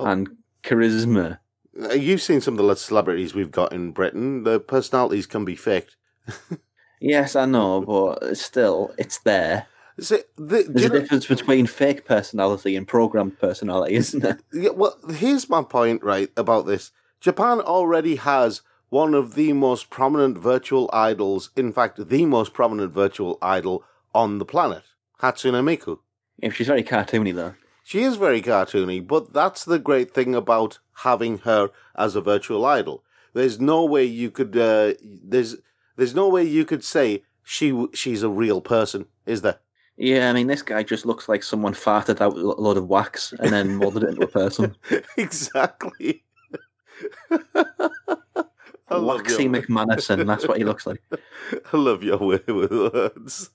Oh. 0.00 0.06
And 0.06 0.36
charisma. 0.62 1.40
Uh, 1.76 1.88
You've 1.88 2.22
seen 2.22 2.40
some 2.40 2.56
of 2.56 2.64
the 2.64 2.76
celebrities 2.76 3.34
we've 3.34 3.50
got 3.50 3.72
in 3.72 3.90
Britain. 3.90 4.44
The 4.44 4.60
personalities 4.60 5.26
can 5.26 5.44
be 5.44 5.56
faked. 5.56 5.96
Yes, 7.00 7.34
I 7.34 7.46
know, 7.46 7.80
but 8.20 8.36
still, 8.36 8.94
it's 8.96 9.18
there. 9.18 9.66
See, 9.98 10.20
the, 10.36 10.62
There's 10.68 10.84
a 10.84 10.88
know- 10.88 11.00
difference 11.00 11.26
between 11.26 11.66
fake 11.66 12.04
personality 12.04 12.76
and 12.76 12.86
programmed 12.86 13.40
personality, 13.40 13.96
isn't 13.96 14.20
there? 14.20 14.38
Yeah, 14.52 14.70
well, 14.70 14.96
here's 15.10 15.48
my 15.48 15.64
point, 15.64 16.04
right, 16.04 16.30
about 16.36 16.66
this. 16.66 16.92
Japan 17.20 17.60
already 17.60 18.14
has 18.16 18.62
one 18.90 19.14
of 19.14 19.34
the 19.34 19.52
most 19.52 19.90
prominent 19.90 20.38
virtual 20.38 20.88
idols, 20.92 21.50
in 21.56 21.72
fact, 21.72 22.08
the 22.08 22.24
most 22.24 22.52
prominent 22.52 22.92
virtual 22.92 23.36
idol 23.42 23.82
on 24.14 24.38
the 24.38 24.44
planet, 24.44 24.84
Hatsune 25.20 25.60
Miku. 25.64 25.98
Yeah, 26.38 26.50
she's 26.50 26.66
very 26.68 26.82
cartoony 26.82 27.34
though. 27.34 27.54
She 27.84 28.02
is 28.02 28.16
very 28.16 28.42
cartoony, 28.42 29.06
but 29.06 29.32
that's 29.32 29.64
the 29.64 29.78
great 29.78 30.12
thing 30.12 30.34
about 30.34 30.78
having 30.96 31.38
her 31.38 31.70
as 31.96 32.14
a 32.16 32.20
virtual 32.20 32.66
idol. 32.66 33.02
There's 33.32 33.58
no 33.60 33.84
way 33.84 34.04
you 34.04 34.30
could, 34.30 34.56
uh, 34.56 34.92
there's, 35.02 35.56
there's 35.96 36.14
no 36.14 36.28
way 36.28 36.44
you 36.44 36.64
could 36.64 36.84
say 36.84 37.22
she, 37.44 37.86
she's 37.94 38.22
a 38.22 38.28
real 38.28 38.60
person, 38.60 39.06
is 39.24 39.40
there? 39.42 39.58
Yeah, 39.96 40.28
I 40.28 40.32
mean, 40.32 40.46
this 40.48 40.62
guy 40.62 40.82
just 40.82 41.06
looks 41.06 41.28
like 41.28 41.42
someone 41.42 41.72
farted 41.74 42.20
out 42.20 42.34
a 42.34 42.36
lo- 42.36 42.54
load 42.58 42.76
of 42.76 42.88
wax 42.88 43.32
and 43.40 43.50
then 43.52 43.74
molded 43.76 44.04
it 44.04 44.10
into 44.10 44.22
a 44.24 44.28
person. 44.28 44.76
exactly. 45.16 46.24
Waxy 48.90 49.44
your- 49.44 49.50
that's 50.28 50.46
what 50.46 50.58
he 50.58 50.64
looks 50.64 50.86
like. 50.86 51.02
I 51.72 51.76
love 51.76 52.02
your 52.02 52.18
way 52.18 52.40
with 52.46 52.70
words. 52.70 53.50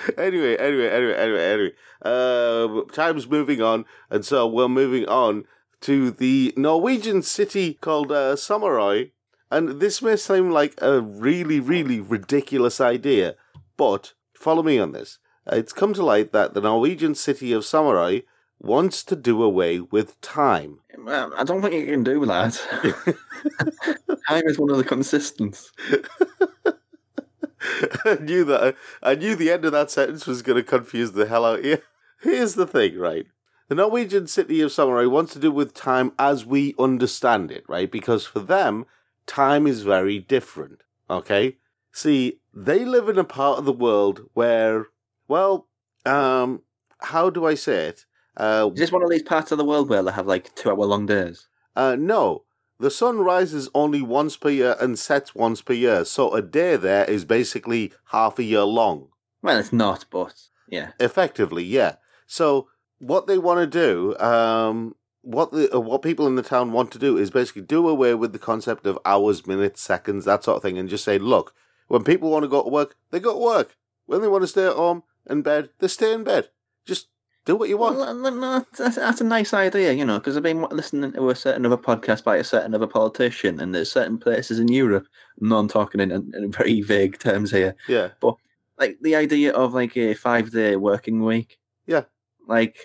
anyway, 0.18 0.56
anyway, 0.56 0.88
anyway, 0.88 1.14
anyway, 1.14 1.44
anyway. 1.44 1.72
Uh, 2.02 2.82
time's 2.92 3.26
moving 3.28 3.62
on, 3.62 3.84
and 4.10 4.24
so 4.24 4.46
we're 4.46 4.68
moving 4.68 5.06
on 5.06 5.44
to 5.82 6.10
the 6.10 6.52
Norwegian 6.56 7.22
city 7.22 7.74
called 7.74 8.10
uh, 8.10 8.34
Sommarøy. 8.34 9.10
And 9.50 9.80
this 9.80 10.02
may 10.02 10.16
seem 10.16 10.50
like 10.50 10.74
a 10.82 11.00
really, 11.00 11.60
really 11.60 12.00
ridiculous 12.00 12.80
idea, 12.80 13.36
but 13.76 14.14
follow 14.34 14.62
me 14.62 14.78
on 14.78 14.92
this. 14.92 15.18
It's 15.46 15.72
come 15.72 15.94
to 15.94 16.04
light 16.04 16.32
that 16.32 16.54
the 16.54 16.60
Norwegian 16.60 17.14
city 17.14 17.52
of 17.52 17.62
Sommarøy 17.62 18.24
wants 18.58 19.04
to 19.04 19.14
do 19.14 19.42
away 19.42 19.80
with 19.80 20.20
time. 20.20 20.80
Well, 20.98 21.32
I 21.36 21.44
don't 21.44 21.62
think 21.62 21.74
you 21.74 21.86
can 21.86 22.02
do 22.02 22.24
that. 22.26 22.54
Time 24.28 24.42
is 24.46 24.58
one 24.58 24.70
of 24.70 24.78
the 24.78 24.84
consistents. 24.84 25.70
I 28.04 28.18
knew 28.20 28.44
that. 28.44 28.76
I 29.02 29.14
knew 29.14 29.34
the 29.34 29.50
end 29.50 29.64
of 29.64 29.72
that 29.72 29.90
sentence 29.90 30.26
was 30.26 30.42
going 30.42 30.56
to 30.56 30.62
confuse 30.62 31.12
the 31.12 31.26
hell 31.26 31.44
out 31.44 31.60
of 31.60 31.64
you. 31.64 31.78
Here's 32.22 32.54
the 32.54 32.66
thing, 32.66 32.98
right? 32.98 33.26
The 33.68 33.74
Norwegian 33.74 34.26
city 34.26 34.60
of 34.60 34.70
Sommarøy 34.70 35.10
wants 35.10 35.32
to 35.32 35.38
do 35.38 35.50
with 35.50 35.74
time 35.74 36.12
as 36.18 36.46
we 36.46 36.74
understand 36.78 37.50
it, 37.50 37.64
right? 37.68 37.90
Because 37.90 38.24
for 38.26 38.40
them, 38.40 38.86
time 39.26 39.66
is 39.66 39.82
very 39.82 40.18
different. 40.18 40.82
Okay? 41.10 41.56
See, 41.92 42.40
they 42.54 42.84
live 42.84 43.08
in 43.08 43.18
a 43.18 43.24
part 43.24 43.58
of 43.58 43.64
the 43.64 43.72
world 43.72 44.20
where, 44.34 44.86
well, 45.28 45.66
um, 46.04 46.62
how 47.00 47.30
do 47.30 47.44
I 47.46 47.54
say 47.54 47.86
it? 47.86 48.04
Uh, 48.36 48.70
Is 48.74 48.80
this 48.80 48.92
one 48.92 49.02
of 49.02 49.10
these 49.10 49.22
parts 49.22 49.50
of 49.50 49.58
the 49.58 49.64
world 49.64 49.88
where 49.88 50.02
they 50.02 50.12
have 50.12 50.26
like 50.26 50.54
two 50.54 50.70
hour 50.70 50.76
long 50.84 51.06
days? 51.06 51.48
uh, 51.74 51.96
no, 51.98 52.44
the 52.78 52.90
sun 52.90 53.18
rises 53.18 53.68
only 53.74 54.02
once 54.02 54.36
per 54.36 54.50
year 54.50 54.76
and 54.80 54.98
sets 54.98 55.34
once 55.34 55.62
per 55.62 55.72
year, 55.72 56.04
so 56.04 56.34
a 56.34 56.42
day 56.42 56.76
there 56.76 57.04
is 57.04 57.24
basically 57.24 57.92
half 58.06 58.38
a 58.38 58.42
year 58.42 58.64
long. 58.64 59.08
Well, 59.42 59.58
it's 59.58 59.72
not, 59.72 60.04
but 60.10 60.34
yeah. 60.68 60.90
Effectively, 61.00 61.64
yeah. 61.64 61.96
So 62.26 62.68
what 62.98 63.26
they 63.26 63.38
want 63.38 63.60
to 63.60 63.66
do, 63.66 64.18
um, 64.18 64.94
what 65.22 65.52
the 65.52 65.74
uh, 65.74 65.80
what 65.80 66.02
people 66.02 66.26
in 66.26 66.36
the 66.36 66.42
town 66.42 66.72
want 66.72 66.90
to 66.92 66.98
do 66.98 67.16
is 67.16 67.30
basically 67.30 67.62
do 67.62 67.88
away 67.88 68.14
with 68.14 68.32
the 68.32 68.38
concept 68.38 68.86
of 68.86 68.98
hours, 69.04 69.46
minutes, 69.46 69.80
seconds, 69.80 70.24
that 70.24 70.44
sort 70.44 70.58
of 70.58 70.62
thing, 70.62 70.78
and 70.78 70.88
just 70.88 71.04
say, 71.04 71.18
look, 71.18 71.54
when 71.88 72.04
people 72.04 72.30
want 72.30 72.44
to 72.44 72.48
go 72.48 72.62
to 72.62 72.68
work, 72.68 72.96
they 73.10 73.20
go 73.20 73.32
to 73.32 73.38
work. 73.38 73.76
When 74.06 74.20
they 74.20 74.28
want 74.28 74.42
to 74.42 74.48
stay 74.48 74.66
at 74.66 74.74
home 74.76 75.02
in 75.28 75.42
bed, 75.42 75.70
they 75.78 75.88
stay 75.88 76.12
in 76.12 76.24
bed. 76.24 76.50
Just 76.84 77.08
do 77.46 77.56
what 77.56 77.70
you 77.70 77.78
want. 77.78 77.96
Well, 77.96 78.66
that's, 78.76 78.96
that's 78.96 79.20
a 79.22 79.24
nice 79.24 79.54
idea, 79.54 79.92
you 79.92 80.04
know, 80.04 80.18
because 80.18 80.36
I've 80.36 80.42
been 80.42 80.66
listening 80.70 81.12
to 81.12 81.30
a 81.30 81.34
certain 81.34 81.64
other 81.64 81.78
podcast 81.78 82.24
by 82.24 82.36
a 82.36 82.44
certain 82.44 82.74
other 82.74 82.86
politician, 82.86 83.58
and 83.60 83.74
there's 83.74 83.90
certain 83.90 84.18
places 84.18 84.58
in 84.58 84.68
Europe, 84.68 85.06
no, 85.40 85.58
I'm 85.58 85.68
talking 85.68 86.00
in, 86.00 86.10
in 86.10 86.52
very 86.52 86.82
vague 86.82 87.18
terms 87.18 87.50
here, 87.50 87.76
yeah, 87.88 88.10
But 88.20 88.36
like 88.78 88.98
the 89.00 89.16
idea 89.16 89.52
of 89.52 89.74
like 89.74 89.96
a 89.96 90.14
five 90.14 90.50
day 90.50 90.76
working 90.76 91.22
week. 91.22 91.58
Yeah. 91.86 92.04
Like 92.46 92.76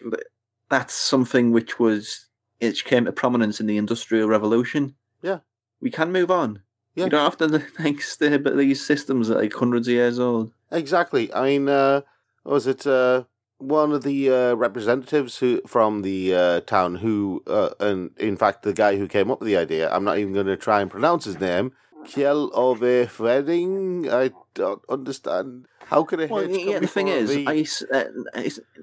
that's 0.69 0.93
something 0.93 1.51
which 1.51 1.79
was 1.79 2.27
it 2.59 2.83
came 2.83 3.05
to 3.05 3.11
prominence 3.11 3.59
in 3.59 3.67
the 3.67 3.77
Industrial 3.77 4.27
Revolution. 4.27 4.95
Yeah. 5.21 5.39
We 5.81 5.91
can 5.91 6.11
move 6.11 6.31
on. 6.31 6.61
Yeah. 6.95 7.05
You 7.05 7.09
don't 7.09 7.23
have 7.23 7.37
to 7.37 7.65
like 7.83 8.01
stay 8.01 8.37
but 8.37 8.57
these 8.57 8.85
systems 8.85 9.29
are 9.29 9.35
like 9.35 9.53
hundreds 9.53 9.87
of 9.87 9.93
years 9.93 10.19
old. 10.19 10.53
exactly. 10.71 11.33
I 11.33 11.45
mean, 11.45 11.69
uh, 11.69 12.01
was 12.43 12.67
it 12.67 12.87
uh, 12.87 13.23
one 13.61 13.91
of 13.91 14.03
the 14.03 14.31
uh, 14.31 14.53
representatives 14.55 15.37
who 15.37 15.61
from 15.67 16.01
the 16.01 16.35
uh, 16.35 16.61
town 16.61 16.95
who, 16.95 17.43
uh, 17.47 17.69
and 17.79 18.11
in 18.17 18.37
fact, 18.37 18.63
the 18.63 18.73
guy 18.73 18.97
who 18.97 19.07
came 19.07 19.29
up 19.31 19.39
with 19.39 19.47
the 19.47 19.57
idea? 19.57 19.89
I'm 19.91 20.03
not 20.03 20.17
even 20.17 20.33
going 20.33 20.47
to 20.47 20.57
try 20.57 20.81
and 20.81 20.89
pronounce 20.89 21.25
his 21.25 21.39
name. 21.39 21.73
Kjell 22.03 22.49
Ove 22.53 22.79
Hveding. 23.17 24.11
I 24.11 24.31
don't 24.53 24.81
understand. 24.89 25.67
How 25.85 26.03
can 26.03 26.21
a 26.21 26.27
Well, 26.27 26.49
yeah, 26.49 26.79
the 26.79 26.87
thing 26.87 27.07
is, 27.07 27.29
ice, 27.47 27.83
uh, 27.83 28.05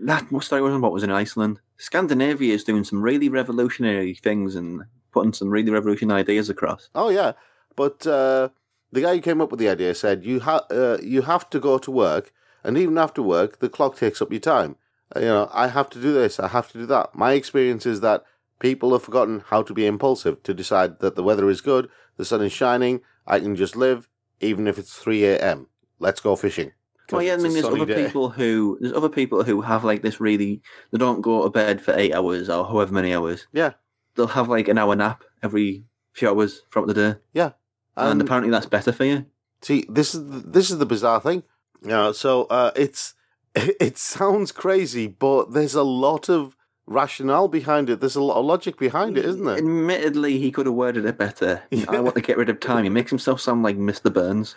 that 0.02 0.30
what 0.30 0.44
story 0.44 0.62
was 0.62 0.74
about 0.74 0.92
was 0.92 1.02
in 1.02 1.10
Iceland. 1.10 1.60
Scandinavia 1.76 2.54
is 2.54 2.64
doing 2.64 2.84
some 2.84 3.02
really 3.02 3.28
revolutionary 3.28 4.14
things 4.14 4.54
and 4.54 4.82
putting 5.12 5.32
some 5.32 5.48
really 5.48 5.70
revolutionary 5.70 6.20
ideas 6.20 6.48
across. 6.50 6.90
Oh 6.94 7.08
yeah, 7.08 7.32
but 7.76 8.06
uh, 8.06 8.50
the 8.92 9.00
guy 9.00 9.14
who 9.16 9.20
came 9.20 9.40
up 9.40 9.50
with 9.50 9.60
the 9.60 9.68
idea 9.68 9.94
said 9.94 10.24
you 10.24 10.40
ha- 10.40 10.66
uh, 10.70 10.98
you 11.02 11.22
have 11.22 11.48
to 11.50 11.60
go 11.60 11.78
to 11.78 11.90
work, 11.90 12.32
and 12.64 12.76
even 12.78 12.98
after 12.98 13.22
work, 13.22 13.58
the 13.60 13.68
clock 13.68 13.96
takes 13.96 14.20
up 14.22 14.30
your 14.30 14.40
time. 14.40 14.76
Uh, 15.14 15.20
you 15.20 15.26
know, 15.26 15.48
I 15.52 15.68
have 15.68 15.88
to 15.90 16.00
do 16.00 16.12
this, 16.12 16.38
I 16.40 16.48
have 16.48 16.70
to 16.72 16.78
do 16.78 16.86
that. 16.86 17.14
My 17.14 17.32
experience 17.32 17.86
is 17.86 18.00
that 18.00 18.24
people 18.60 18.92
have 18.92 19.02
forgotten 19.02 19.42
how 19.46 19.62
to 19.62 19.72
be 19.72 19.86
impulsive 19.86 20.42
to 20.42 20.52
decide 20.54 21.00
that 21.00 21.14
the 21.16 21.22
weather 21.22 21.48
is 21.48 21.60
good, 21.60 21.88
the 22.16 22.24
sun 22.24 22.42
is 22.42 22.52
shining, 22.52 23.00
I 23.26 23.40
can 23.40 23.56
just 23.56 23.76
live, 23.76 24.08
even 24.40 24.66
if 24.66 24.78
it's 24.78 24.94
three 24.96 25.24
a.m. 25.24 25.68
Let's 25.98 26.20
go 26.20 26.36
fishing. 26.36 26.72
Well, 27.10 27.20
'Cause 27.20 27.26
yeah, 27.26 27.34
I 27.34 27.36
mean, 27.38 27.52
there's 27.54 27.64
other 27.64 27.86
day. 27.86 28.04
people 28.04 28.28
who 28.30 28.76
there's 28.80 28.92
other 28.92 29.08
people 29.08 29.42
who 29.42 29.62
have 29.62 29.82
like 29.82 30.02
this 30.02 30.20
really 30.20 30.60
they 30.90 30.98
don't 30.98 31.22
go 31.22 31.42
to 31.42 31.48
bed 31.50 31.80
for 31.80 31.94
eight 31.94 32.12
hours 32.14 32.50
or 32.50 32.64
however 32.66 32.92
many 32.92 33.14
hours. 33.14 33.46
Yeah. 33.52 33.72
they'll 34.14 34.26
have 34.26 34.48
like 34.48 34.68
an 34.68 34.76
hour 34.78 34.94
nap 34.94 35.24
every 35.42 35.84
few 36.12 36.28
hours 36.28 36.62
throughout 36.70 36.88
the 36.88 36.94
day, 36.94 37.14
and, 37.34 37.54
And 37.96 38.20
apparently 38.20 38.50
that's 38.50 38.66
better 38.66 38.92
for 38.92 39.04
you. 39.04 39.24
See, 39.62 39.86
this 39.88 40.14
is 40.14 40.28
the, 40.28 40.38
this 40.50 40.70
is 40.70 40.78
the 40.78 40.86
bizarre 40.86 41.20
thing. 41.20 41.44
You 41.82 41.88
know, 41.88 42.12
so 42.12 42.44
uh, 42.44 42.72
it's 42.76 43.14
it 43.54 43.98
sounds 43.98 44.52
crazy, 44.52 45.06
but 45.06 45.52
there's 45.52 45.74
a 45.74 45.82
lot 45.82 46.28
of 46.28 46.56
rationale 46.86 47.48
behind 47.48 47.90
it. 47.90 48.00
There's 48.00 48.16
a 48.16 48.22
lot 48.22 48.38
of 48.38 48.44
logic 48.46 48.78
behind 48.78 49.18
it, 49.18 49.24
isn't 49.24 49.44
there? 49.44 49.58
Admittedly, 49.58 50.38
he 50.38 50.50
could 50.50 50.66
have 50.66 50.74
worded 50.74 51.04
it 51.04 51.18
better. 51.18 51.62
Yeah. 51.70 51.84
I 51.88 52.00
want 52.00 52.16
to 52.16 52.22
get 52.22 52.38
rid 52.38 52.48
of 52.48 52.60
time. 52.60 52.84
He 52.84 52.90
makes 52.90 53.10
himself 53.10 53.40
sound 53.40 53.62
like 53.62 53.76
Mr. 53.76 54.12
Burns. 54.12 54.54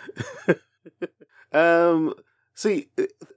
Um, 1.54 2.14
see, 2.54 2.88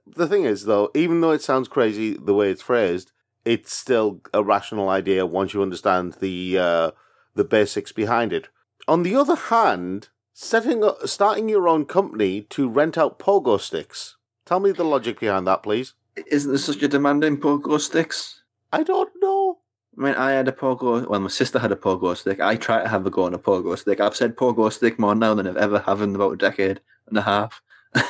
the 0.07 0.27
thing 0.27 0.45
is, 0.45 0.63
though, 0.65 0.89
even 0.95 1.19
though 1.19 1.31
it 1.31 1.41
sounds 1.41 1.67
crazy 1.67 2.13
the 2.13 2.33
way 2.33 2.49
it's 2.49 2.61
phrased, 2.61 3.11
it's 3.43 3.73
still 3.73 4.21
a 4.33 4.41
rational 4.41 4.87
idea 4.87 5.25
once 5.25 5.53
you 5.53 5.61
understand 5.61 6.13
the 6.21 6.57
uh, 6.57 6.91
the 7.33 7.43
basics 7.43 7.91
behind 7.91 8.31
it. 8.31 8.47
On 8.87 9.03
the 9.03 9.15
other 9.15 9.35
hand, 9.35 10.09
setting 10.35 10.83
up, 10.83 11.07
starting 11.07 11.49
your 11.49 11.67
own 11.67 11.85
company 11.85 12.41
to 12.41 12.67
rent 12.67 12.97
out 12.97 13.17
pogo 13.17 13.59
sticks. 13.59 14.17
Tell 14.45 14.59
me 14.59 14.71
the 14.71 14.83
logic 14.83 15.19
behind 15.19 15.47
that, 15.47 15.63
please. 15.63 15.93
Isn't 16.27 16.51
there 16.51 16.59
such 16.59 16.83
a 16.83 16.87
demand 16.87 17.23
in 17.23 17.37
pogo 17.37 17.79
sticks? 17.79 18.43
I 18.71 18.83
don't 18.83 19.11
know. 19.21 19.59
I 19.97 20.01
mean, 20.01 20.15
I 20.15 20.31
had 20.31 20.49
a 20.49 20.51
pogo. 20.51 21.07
Well, 21.07 21.21
my 21.21 21.29
sister 21.29 21.57
had 21.57 21.71
a 21.71 21.77
pogo 21.77 22.15
stick. 22.17 22.41
I 22.41 22.57
try 22.57 22.83
to 22.83 22.89
have 22.89 23.05
a 23.05 23.09
go 23.09 23.23
on 23.23 23.33
a 23.33 23.39
pogo 23.39 23.77
stick. 23.77 24.01
I've 24.01 24.15
said 24.15 24.35
pogo 24.35 24.71
stick 24.71 24.99
more 24.99 25.15
now 25.15 25.33
than 25.33 25.47
I've 25.47 25.57
ever 25.57 25.79
have 25.79 26.01
in 26.01 26.13
about 26.13 26.33
a 26.33 26.37
decade 26.37 26.81
and 27.07 27.17
a 27.17 27.21
half. 27.21 27.61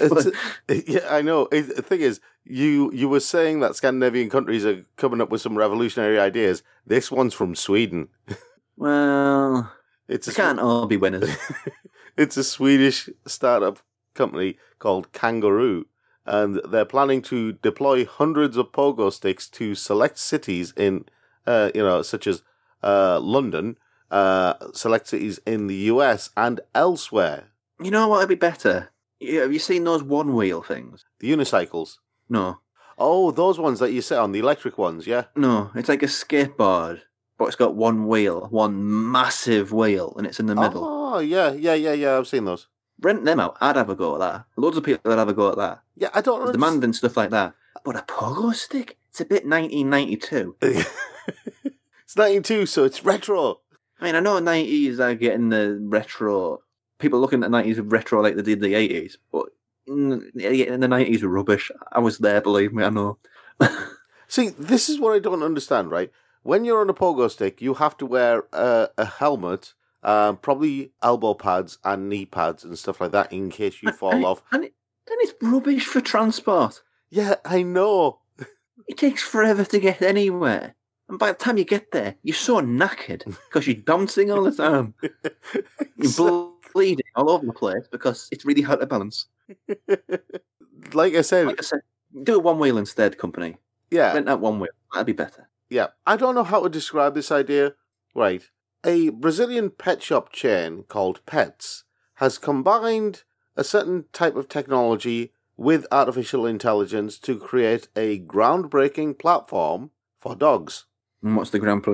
It's, 0.00 0.30
yeah, 0.86 1.08
I 1.10 1.22
know. 1.22 1.48
The 1.50 1.82
thing 1.82 2.02
is, 2.02 2.20
you 2.44 2.92
you 2.92 3.08
were 3.08 3.18
saying 3.18 3.58
that 3.60 3.74
Scandinavian 3.74 4.30
countries 4.30 4.64
are 4.64 4.84
coming 4.96 5.20
up 5.20 5.28
with 5.28 5.40
some 5.40 5.58
revolutionary 5.58 6.20
ideas. 6.20 6.62
This 6.86 7.10
one's 7.10 7.34
from 7.34 7.56
Sweden. 7.56 8.08
Well, 8.80 9.72
It's 10.08 10.26
they 10.26 10.32
can't 10.32 10.58
all 10.58 10.86
be 10.86 10.96
winners. 10.96 11.36
it's 12.16 12.36
a 12.36 12.44
Swedish 12.44 13.08
startup 13.26 13.80
company 14.14 14.56
called 14.78 15.12
Cangaroo, 15.12 15.84
and 16.24 16.60
they're 16.68 16.84
planning 16.84 17.22
to 17.22 17.52
deploy 17.52 18.04
hundreds 18.04 18.56
of 18.56 18.72
pogo 18.72 19.12
sticks 19.12 19.48
to 19.50 19.74
select 19.74 20.18
cities 20.18 20.72
in, 20.76 21.04
uh, 21.46 21.70
you 21.74 21.82
know, 21.82 22.02
such 22.02 22.26
as 22.26 22.42
uh, 22.82 23.20
London, 23.20 23.76
uh, 24.10 24.54
select 24.72 25.08
cities 25.08 25.40
in 25.46 25.66
the 25.66 25.76
US 25.92 26.30
and 26.36 26.60
elsewhere. 26.74 27.48
You 27.80 27.90
know 27.90 28.08
what 28.08 28.20
would 28.20 28.28
be 28.28 28.34
better? 28.34 28.90
Yeah, 29.20 29.42
Have 29.42 29.52
you 29.52 29.58
seen 29.58 29.84
those 29.84 30.02
one 30.02 30.34
wheel 30.34 30.62
things? 30.62 31.04
The 31.20 31.30
unicycles. 31.30 31.98
No, 32.28 32.58
Oh, 33.00 33.30
those 33.30 33.60
ones 33.60 33.78
that 33.78 33.92
you 33.92 34.02
sit 34.02 34.18
on, 34.18 34.32
the 34.32 34.40
electric 34.40 34.76
ones, 34.76 35.06
yeah. 35.06 35.24
no. 35.36 35.70
It's 35.76 35.88
like 35.88 36.02
a 36.02 36.06
skateboard, 36.06 37.02
but 37.38 37.46
it's 37.46 37.56
got 37.56 37.76
one 37.76 38.08
wheel, 38.08 38.48
one 38.50 39.10
massive 39.10 39.72
wheel, 39.72 40.12
and 40.18 40.26
it's 40.26 40.40
in 40.40 40.46
the 40.46 40.56
middle. 40.56 40.84
Oh, 40.84 41.18
yeah, 41.20 41.52
yeah, 41.52 41.74
yeah, 41.74 41.92
yeah. 41.92 42.18
I've 42.18 42.26
seen 42.26 42.44
those. 42.44 42.66
Rent 43.00 43.24
them 43.24 43.38
out. 43.38 43.56
I'd 43.60 43.76
have 43.76 43.88
a 43.88 43.94
go 43.94 44.14
at 44.14 44.20
that. 44.20 44.44
Loads 44.56 44.76
of 44.76 44.82
people 44.82 45.08
would 45.08 45.18
have 45.18 45.28
a 45.28 45.32
go 45.32 45.50
at 45.50 45.56
that. 45.56 45.82
Yeah, 45.94 46.08
I 46.12 46.20
don't 46.20 46.50
demand 46.50 46.82
and 46.82 46.94
stuff 46.94 47.16
like 47.16 47.30
that. 47.30 47.54
But 47.84 47.96
a 47.96 48.02
pogo 48.02 48.52
stick? 48.52 48.98
It's 49.10 49.20
a 49.20 49.24
bit 49.24 49.46
1992. 49.46 50.56
it's 50.60 52.16
92, 52.16 52.66
so 52.66 52.84
it's 52.84 53.04
retro. 53.04 53.60
I 54.00 54.04
mean, 54.04 54.16
I 54.16 54.20
know 54.20 54.40
90s 54.40 54.98
are 54.98 55.14
getting 55.14 55.48
the 55.48 55.78
retro. 55.80 56.62
People 56.98 57.20
looking 57.20 57.44
at 57.44 57.50
90s 57.50 57.76
with 57.76 57.92
retro 57.92 58.20
like 58.20 58.34
they 58.34 58.42
did 58.42 58.60
the 58.60 58.74
80s, 58.74 59.16
but 59.30 59.46
in 59.86 60.30
in 60.34 60.80
the 60.80 60.88
90s 60.88 61.22
were 61.22 61.28
rubbish. 61.28 61.70
I 61.92 62.00
was 62.00 62.18
there, 62.18 62.40
believe 62.40 62.72
me, 62.72 62.82
I 62.82 62.90
know. 62.90 63.18
See, 64.28 64.50
this 64.50 64.88
is 64.88 64.98
what 64.98 65.14
I 65.14 65.20
don't 65.20 65.42
understand, 65.42 65.90
right? 65.90 66.10
When 66.48 66.64
you're 66.64 66.80
on 66.80 66.88
a 66.88 66.94
pogo 66.94 67.30
stick, 67.30 67.60
you 67.60 67.74
have 67.74 67.98
to 67.98 68.06
wear 68.06 68.44
a, 68.54 68.88
a 68.96 69.04
helmet, 69.04 69.74
um, 70.02 70.38
probably 70.38 70.92
elbow 71.02 71.34
pads 71.34 71.76
and 71.84 72.08
knee 72.08 72.24
pads 72.24 72.64
and 72.64 72.78
stuff 72.78 73.02
like 73.02 73.12
that 73.12 73.30
in 73.30 73.50
case 73.50 73.82
you 73.82 73.92
fall 73.92 74.14
and, 74.14 74.24
off. 74.24 74.42
And, 74.50 74.64
it, 74.64 74.72
and 75.10 75.18
it's 75.20 75.34
rubbish 75.42 75.84
for 75.84 76.00
transport. 76.00 76.80
Yeah, 77.10 77.34
I 77.44 77.62
know. 77.62 78.20
It 78.86 78.96
takes 78.96 79.22
forever 79.22 79.62
to 79.66 79.78
get 79.78 80.00
anywhere. 80.00 80.74
And 81.10 81.18
by 81.18 81.32
the 81.32 81.38
time 81.38 81.58
you 81.58 81.64
get 81.64 81.92
there, 81.92 82.14
you're 82.22 82.34
so 82.34 82.62
knackered 82.62 83.26
because 83.26 83.66
you're 83.66 83.82
bouncing 83.82 84.30
all 84.30 84.44
the 84.44 84.52
time. 84.52 84.94
You're 85.98 86.50
bleeding 86.72 87.04
all 87.14 87.28
over 87.28 87.44
the 87.44 87.52
place 87.52 87.86
because 87.92 88.26
it's 88.32 88.46
really 88.46 88.62
hard 88.62 88.80
to 88.80 88.86
balance. 88.86 89.26
like 90.94 91.14
I 91.14 91.20
said, 91.20 91.48
Like 91.48 91.58
I 91.58 91.62
said, 91.62 91.80
do 92.22 92.36
a 92.36 92.38
one 92.38 92.58
wheel 92.58 92.78
instead, 92.78 93.18
company. 93.18 93.58
yeah, 93.90 94.14
Rent 94.14 94.24
that 94.24 94.40
one 94.40 94.60
wheel. 94.60 94.70
That'd 94.94 95.04
be 95.06 95.12
better. 95.12 95.46
Yeah, 95.70 95.88
I 96.06 96.16
don't 96.16 96.34
know 96.34 96.44
how 96.44 96.62
to 96.62 96.68
describe 96.68 97.14
this 97.14 97.30
idea. 97.30 97.74
Right. 98.14 98.42
A 98.84 99.10
Brazilian 99.10 99.70
pet 99.70 100.02
shop 100.02 100.32
chain 100.32 100.84
called 100.88 101.24
Petz 101.26 101.82
has 102.14 102.38
combined 102.38 103.24
a 103.56 103.64
certain 103.64 104.04
type 104.12 104.36
of 104.36 104.48
technology 104.48 105.32
with 105.56 105.86
artificial 105.90 106.46
intelligence 106.46 107.18
to 107.18 107.38
create 107.38 107.88
a 107.96 108.20
groundbreaking 108.20 109.18
platform 109.18 109.90
for 110.18 110.36
dogs. 110.36 110.86
And 111.22 111.36
what's 111.36 111.50
the 111.50 111.58
ground 111.58 111.84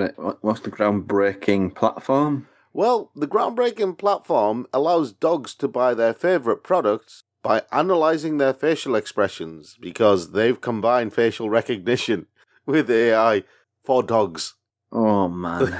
what's 0.41 0.59
the 0.59 0.71
groundbreaking 0.71 1.75
platform? 1.75 2.47
Well, 2.71 3.11
the 3.15 3.27
groundbreaking 3.27 3.97
platform 3.97 4.67
allows 4.71 5.11
dogs 5.13 5.55
to 5.55 5.67
buy 5.67 5.93
their 5.93 6.13
favorite 6.13 6.63
products 6.63 7.23
by 7.41 7.63
analyzing 7.71 8.37
their 8.37 8.53
facial 8.53 8.95
expressions 8.95 9.77
because 9.79 10.31
they've 10.31 10.59
combined 10.61 11.13
facial 11.13 11.49
recognition 11.49 12.27
with 12.65 12.89
AI 12.89 13.43
for 13.85 14.03
dogs. 14.03 14.55
Oh 14.91 15.27
man. 15.27 15.77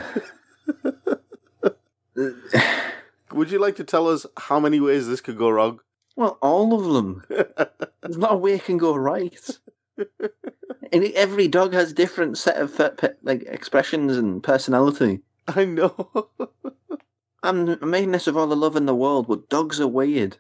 Would 3.34 3.52
you 3.52 3.60
like 3.60 3.76
to 3.78 3.84
tell 3.84 4.08
us 4.08 4.26
how 4.38 4.60
many 4.60 4.80
ways 4.80 5.08
this 5.08 5.22
could 5.22 5.38
go 5.38 5.50
wrong? 5.50 5.80
well, 6.16 6.38
all 6.42 6.74
of 6.74 6.94
them. 6.94 7.24
There's 8.02 8.18
not 8.18 8.34
a 8.34 8.38
way 8.38 8.54
it 8.54 8.66
can 8.66 8.78
go 8.78 8.96
right. 8.96 9.60
And 10.94 11.04
every 11.14 11.48
dog 11.48 11.74
has 11.74 11.92
different 11.92 12.38
set 12.38 12.58
of 12.58 12.80
uh, 12.80 12.92
pe- 12.92 13.16
like 13.22 13.44
expressions 13.44 14.16
and 14.16 14.42
personality. 14.42 15.22
I 15.48 15.66
know. 15.66 16.10
I'm 17.44 17.78
making 17.82 18.12
this 18.12 18.28
of 18.28 18.38
all 18.38 18.48
the 18.48 18.56
love 18.56 18.76
in 18.76 18.86
the 18.86 18.96
world, 18.96 19.28
but 19.28 19.50
dogs 19.50 19.80
are 19.80 19.88
weird. 19.88 20.38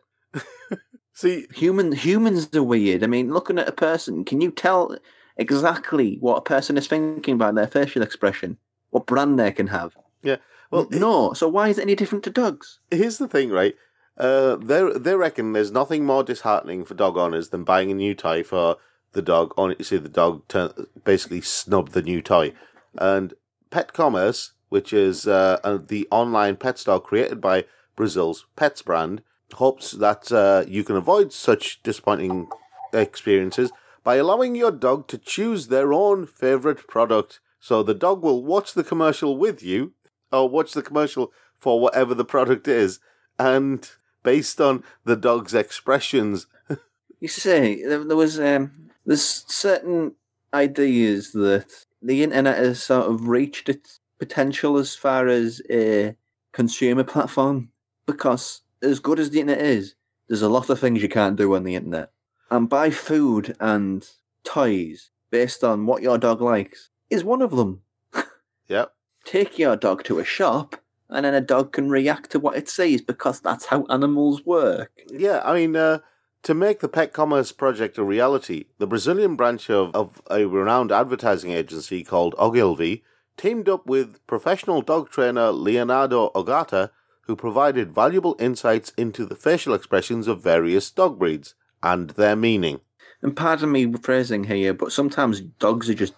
See, 1.13 1.45
Human 1.53 1.91
humans 1.93 2.49
are 2.55 2.63
weird. 2.63 3.03
I 3.03 3.07
mean, 3.07 3.33
looking 3.33 3.59
at 3.59 3.69
a 3.69 3.73
person, 3.73 4.25
can 4.25 4.41
you 4.41 4.51
tell 4.51 4.97
exactly 5.37 6.17
what 6.19 6.37
a 6.37 6.41
person 6.41 6.77
is 6.77 6.87
thinking 6.87 7.37
by 7.37 7.51
their 7.51 7.67
facial 7.67 8.01
expression? 8.01 8.57
What 8.89 9.05
brand 9.05 9.39
they 9.39 9.51
can 9.51 9.67
have? 9.67 9.95
yeah. 10.23 10.37
Well, 10.71 10.87
no. 10.91 11.33
So 11.33 11.47
why 11.47 11.69
is 11.69 11.77
it 11.77 11.83
any 11.83 11.95
different 11.95 12.23
to 12.25 12.29
dogs? 12.29 12.79
here's 12.91 13.17
the 13.17 13.27
thing, 13.27 13.49
right? 13.49 13.75
Uh, 14.17 14.55
they 14.55 14.89
they 14.97 15.15
reckon 15.15 15.53
there's 15.53 15.71
nothing 15.71 16.05
more 16.05 16.23
disheartening 16.23 16.85
for 16.85 16.93
dog 16.93 17.17
owners 17.17 17.49
than 17.49 17.63
buying 17.63 17.91
a 17.91 17.95
new 17.95 18.15
toy 18.15 18.43
for 18.43 18.77
the 19.11 19.21
dog. 19.21 19.53
Only 19.57 19.75
to 19.75 19.83
see 19.83 19.97
the 19.97 20.09
dog 20.09 20.47
turn, 20.47 20.71
basically 21.03 21.41
snub 21.41 21.89
the 21.89 22.01
new 22.01 22.21
toy, 22.21 22.53
and 22.97 23.33
Pet 23.69 23.93
Commerce, 23.93 24.53
which 24.69 24.93
is 24.93 25.27
uh, 25.27 25.59
uh, 25.63 25.77
the 25.85 26.07
online 26.11 26.55
pet 26.55 26.79
store 26.79 27.01
created 27.01 27.41
by 27.41 27.65
Brazil's 27.95 28.45
Petz 28.57 28.83
brand, 28.83 29.21
hopes 29.53 29.91
that 29.91 30.31
uh, 30.31 30.63
you 30.67 30.83
can 30.83 30.95
avoid 30.95 31.33
such 31.33 31.81
disappointing 31.83 32.47
experiences 32.93 33.71
by 34.05 34.15
allowing 34.15 34.55
your 34.55 34.71
dog 34.71 35.09
to 35.09 35.17
choose 35.17 35.67
their 35.67 35.91
own 35.91 36.25
favorite 36.25 36.87
product. 36.87 37.41
So 37.59 37.83
the 37.83 37.93
dog 37.93 38.23
will 38.23 38.41
watch 38.41 38.73
the 38.73 38.83
commercial 38.83 39.35
with 39.37 39.61
you, 39.61 39.91
or 40.31 40.47
watch 40.47 40.71
the 40.71 40.81
commercial 40.81 41.33
for 41.59 41.81
whatever 41.81 42.13
the 42.13 42.23
product 42.23 42.69
is, 42.69 42.99
and 43.37 43.89
based 44.23 44.61
on 44.61 44.83
the 45.03 45.17
dog's 45.17 45.53
expressions, 45.53 46.47
You 47.19 47.27
see, 47.29 47.83
there, 47.83 48.03
there 48.03 48.17
was 48.17 48.39
um, 48.39 48.91
there's 49.05 49.45
certain 49.47 50.13
ideas 50.53 51.31
that 51.31 51.85
the 52.01 52.23
internet 52.23 52.57
has 52.57 52.83
sort 52.83 53.09
of 53.09 53.27
reached 53.27 53.69
its 53.69 53.99
potential 54.19 54.77
as 54.77 54.95
far 54.95 55.27
as 55.27 55.61
a 55.69 56.15
consumer 56.51 57.03
platform. 57.03 57.69
Because 58.05 58.61
as 58.81 58.99
good 58.99 59.19
as 59.19 59.31
the 59.31 59.39
internet 59.39 59.65
is, 59.65 59.95
there's 60.27 60.41
a 60.41 60.49
lot 60.49 60.69
of 60.69 60.79
things 60.79 61.01
you 61.01 61.09
can't 61.09 61.35
do 61.35 61.55
on 61.55 61.63
the 61.63 61.75
internet. 61.75 62.11
And 62.49 62.69
buy 62.69 62.91
food 62.91 63.55
and 63.59 64.07
toys 64.43 65.09
based 65.31 65.63
on 65.63 65.85
what 65.85 66.03
your 66.03 66.17
dog 66.17 66.41
likes 66.41 66.89
is 67.09 67.23
one 67.23 67.41
of 67.41 67.51
them. 67.51 67.81
Yep. 68.67 68.93
Take 69.25 69.59
your 69.59 69.75
dog 69.75 70.03
to 70.05 70.17
a 70.17 70.25
shop, 70.25 70.77
and 71.07 71.23
then 71.23 71.35
a 71.35 71.41
dog 71.41 71.71
can 71.71 71.89
react 71.89 72.31
to 72.31 72.39
what 72.39 72.55
it 72.55 72.67
sees 72.67 72.99
because 72.99 73.39
that's 73.39 73.67
how 73.67 73.85
animals 73.91 74.43
work. 74.43 74.91
Yeah, 75.07 75.41
I 75.45 75.53
mean, 75.53 75.75
uh, 75.75 75.99
to 76.43 76.53
make 76.53 76.79
the 76.79 76.87
Pet 76.87 77.13
Commerce 77.13 77.51
project 77.51 77.97
a 77.97 78.03
reality, 78.03 78.65
the 78.77 78.87
Brazilian 78.87 79.35
branch 79.35 79.69
of, 79.69 79.95
of 79.95 80.21
a 80.29 80.45
renowned 80.45 80.91
advertising 80.91 81.51
agency 81.51 82.03
called 82.03 82.35
Ogilvy 82.37 83.03
teamed 83.37 83.67
up 83.67 83.87
with 83.87 84.25
professional 84.27 84.81
dog 84.81 85.09
trainer 85.09 85.51
Leonardo 85.51 86.29
Ogata, 86.35 86.91
who 87.21 87.35
provided 87.35 87.93
valuable 87.93 88.35
insights 88.39 88.93
into 88.97 89.25
the 89.25 89.35
facial 89.35 89.73
expressions 89.73 90.27
of 90.27 90.43
various 90.43 90.91
dog 90.91 91.19
breeds 91.19 91.55
and 91.85 92.09
their 92.11 92.35
meaning. 92.35 92.81
And 93.21 93.35
pardon 93.35 93.71
me 93.71 93.91
phrasing 93.93 94.43
here, 94.45 94.73
but 94.73 94.91
sometimes 94.91 95.39
dogs 95.39 95.89
are 95.89 95.93
just, 95.93 96.13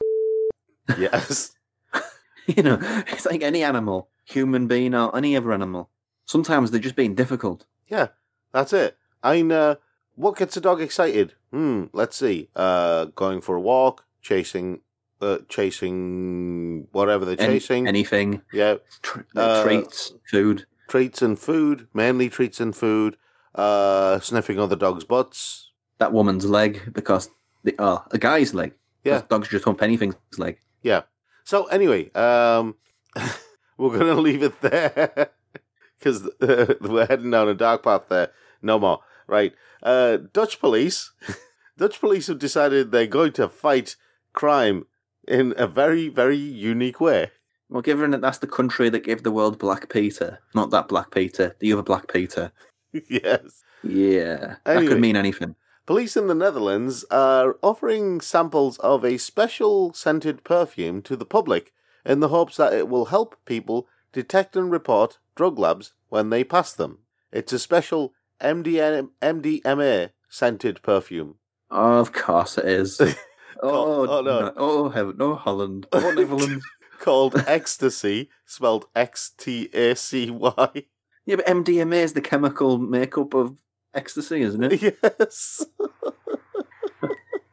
Yes. 0.97 1.51
you 2.47 2.63
know, 2.63 2.79
it's 3.07 3.25
like 3.25 3.43
any 3.43 3.63
animal, 3.63 4.09
human 4.25 4.67
being 4.67 4.95
or 4.95 5.15
any 5.15 5.35
other 5.37 5.51
animal. 5.53 5.89
Sometimes 6.25 6.71
they're 6.71 6.79
just 6.79 6.95
being 6.95 7.13
difficult. 7.15 7.65
yeah, 7.87 8.07
that's 8.53 8.73
it. 8.73 8.97
I 9.21 9.35
mean, 9.37 9.51
uh, 9.51 9.75
what 10.15 10.37
gets 10.37 10.57
a 10.57 10.61
dog 10.61 10.81
excited? 10.81 11.33
Hmm, 11.51 11.85
let's 11.93 12.17
see. 12.17 12.49
Uh, 12.55 13.05
going 13.15 13.41
for 13.41 13.55
a 13.55 13.61
walk, 13.61 14.05
chasing, 14.21 14.81
uh, 15.21 15.39
chasing 15.49 16.87
whatever 16.91 17.25
they're 17.25 17.39
Any- 17.39 17.59
chasing. 17.59 17.87
anything, 17.87 18.41
yeah, 18.53 18.75
tr- 19.01 19.21
Uh, 19.35 19.63
treats, 19.63 20.13
food. 20.29 20.65
treats 20.89 21.21
and 21.21 21.37
food, 21.39 21.87
mainly 21.93 22.29
treats 22.29 22.59
and 22.59 22.75
food, 22.75 23.17
uh, 23.57 24.19
sniffing 24.19 24.59
other 24.59 24.75
dogs' 24.75 25.03
butts. 25.03 25.71
That 25.97 26.13
woman's 26.13 26.45
leg 26.45 26.93
because 26.93 27.29
the 27.63 27.75
oh, 27.79 28.05
a 28.11 28.17
guy's 28.17 28.53
leg. 28.53 28.73
Yeah, 29.03 29.23
dogs 29.27 29.49
just 29.49 29.65
hump 29.65 29.81
anything's 29.81 30.15
leg. 30.37 30.59
Yeah. 30.83 31.03
So 31.43 31.65
anyway, 31.65 32.11
um, 32.11 32.75
we're 33.77 33.97
gonna 33.97 34.21
leave 34.21 34.43
it 34.43 34.61
there 34.61 35.31
because 35.99 36.27
uh, 36.41 36.75
we're 36.81 37.07
heading 37.07 37.31
down 37.31 37.49
a 37.49 37.53
dark 37.53 37.83
path 37.83 38.03
there. 38.09 38.31
No 38.61 38.79
more. 38.79 38.99
Right. 39.27 39.53
Uh, 39.81 40.17
Dutch 40.31 40.59
police. 40.59 41.11
Dutch 41.77 41.99
police 41.99 42.27
have 42.27 42.39
decided 42.39 42.91
they're 42.91 43.05
going 43.07 43.33
to 43.33 43.49
fight 43.49 43.95
crime 44.33 44.85
in 45.27 45.53
a 45.57 45.67
very, 45.67 46.09
very 46.09 46.37
unique 46.37 46.99
way. 46.99 47.31
Well, 47.69 47.81
given 47.81 48.11
that 48.11 48.21
that's 48.21 48.37
the 48.37 48.47
country 48.47 48.89
that 48.89 49.03
gave 49.03 49.23
the 49.23 49.31
world 49.31 49.59
Black 49.59 49.89
Peter, 49.89 50.39
not 50.55 50.71
that 50.71 50.87
Black 50.87 51.11
Peter, 51.11 51.55
the 51.59 51.73
other 51.73 51.83
Black 51.83 52.11
Peter. 52.11 52.51
yes. 53.07 53.63
Yeah, 53.83 54.55
that 54.63 54.87
could 54.87 54.99
mean 54.99 55.15
anything. 55.15 55.55
Police 55.85 56.17
in 56.17 56.27
the 56.27 56.35
Netherlands 56.35 57.05
are 57.09 57.57
offering 57.61 58.19
samples 58.19 58.77
of 58.79 59.05
a 59.05 59.17
special 59.17 59.93
scented 59.93 60.43
perfume 60.43 61.01
to 61.03 61.15
the 61.15 61.25
public 61.25 61.71
in 62.05 62.19
the 62.19 62.27
hopes 62.27 62.57
that 62.57 62.73
it 62.73 62.89
will 62.89 63.05
help 63.05 63.37
people 63.45 63.87
detect 64.11 64.55
and 64.57 64.69
report 64.69 65.19
drug 65.35 65.57
labs 65.57 65.93
when 66.09 66.29
they 66.29 66.43
pass 66.43 66.73
them. 66.73 66.99
It's 67.31 67.53
a 67.53 67.59
special 67.59 68.13
MDM, 68.41 69.11
MDMA 69.21 70.09
scented 70.27 70.81
perfume. 70.81 71.35
of 71.69 72.11
course 72.11 72.57
it 72.57 72.65
is. 72.65 72.99
oh, 73.63 74.07
oh, 74.07 74.21
no. 74.21 74.41
no. 74.41 74.53
Oh, 74.57 74.89
heaven. 74.89 75.15
No, 75.17 75.35
Holland. 75.35 75.87
Oh, 75.91 76.11
Netherlands. 76.15 76.65
Called 76.99 77.43
Ecstasy, 77.47 78.29
spelled 78.45 78.87
X 78.95 79.31
T 79.37 79.69
A 79.73 79.95
C 79.95 80.31
Y. 80.31 80.83
yeah, 81.27 81.35
but 81.35 81.45
MDMA 81.45 81.97
is 81.97 82.13
the 82.13 82.21
chemical 82.21 82.79
makeup 82.79 83.35
of 83.35 83.61
ecstasy, 83.93 84.41
isn't 84.41 84.63
it? 84.63 84.81
Yes. 84.81 85.65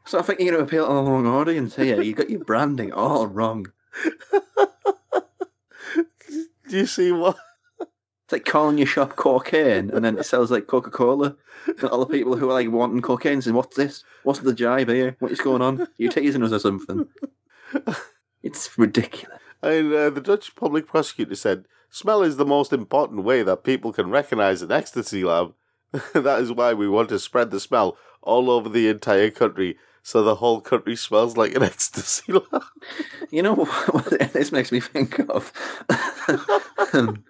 So 0.06 0.18
I 0.18 0.22
think 0.22 0.38
you're 0.38 0.52
going 0.52 0.66
to 0.66 0.68
appeal 0.68 0.86
to 0.86 0.92
the 0.92 1.10
wrong 1.10 1.26
audience 1.26 1.76
here. 1.76 2.02
You 2.02 2.12
got 2.12 2.28
your 2.28 2.44
branding 2.44 2.92
all 2.92 3.26
wrong. 3.26 3.72
Do 6.68 6.76
you 6.76 6.84
see 6.84 7.10
what? 7.10 7.38
It's 7.80 8.32
like 8.32 8.44
calling 8.44 8.76
your 8.76 8.86
shop 8.86 9.16
cocaine 9.16 9.90
and 9.90 10.04
then 10.04 10.18
it 10.18 10.26
sells 10.26 10.50
like 10.50 10.66
Coca 10.66 10.90
Cola. 10.90 11.36
And 11.66 11.84
all 11.84 12.00
the 12.00 12.12
people 12.12 12.36
who 12.36 12.50
are 12.50 12.52
like 12.52 12.70
wanting 12.70 13.00
cocaine 13.00 13.40
say, 13.40 13.52
What's 13.52 13.76
this? 13.76 14.04
What's 14.24 14.40
the 14.40 14.52
jibe 14.52 14.90
here? 14.90 15.16
What 15.20 15.32
is 15.32 15.40
going 15.40 15.62
on? 15.62 15.88
You 15.96 16.10
teasing 16.10 16.42
us 16.42 16.52
or 16.52 16.58
something? 16.58 17.08
It's 18.42 18.78
ridiculous. 18.78 19.40
And 19.62 19.90
uh, 19.90 20.10
the 20.10 20.20
Dutch 20.20 20.54
public 20.54 20.86
prosecutor 20.86 21.34
said, 21.34 21.64
Smell 21.94 22.24
is 22.24 22.38
the 22.38 22.44
most 22.44 22.72
important 22.72 23.22
way 23.22 23.44
that 23.44 23.62
people 23.62 23.92
can 23.92 24.10
recognize 24.10 24.62
an 24.62 24.72
ecstasy 24.72 25.22
lab. 25.22 25.54
that 26.12 26.40
is 26.40 26.50
why 26.50 26.74
we 26.74 26.88
want 26.88 27.08
to 27.10 27.20
spread 27.20 27.52
the 27.52 27.60
smell 27.60 27.96
all 28.20 28.50
over 28.50 28.68
the 28.68 28.88
entire 28.88 29.30
country 29.30 29.78
so 30.02 30.20
the 30.24 30.34
whole 30.34 30.60
country 30.60 30.96
smells 30.96 31.36
like 31.36 31.54
an 31.54 31.62
ecstasy 31.72 32.32
lab. 32.32 32.64
You 33.30 33.42
know 33.42 33.54
what 33.54 34.06
this 34.32 34.50
makes 34.50 34.72
me 34.72 34.80
think 34.80 35.20
of? 35.28 35.52
Um, 36.92 37.22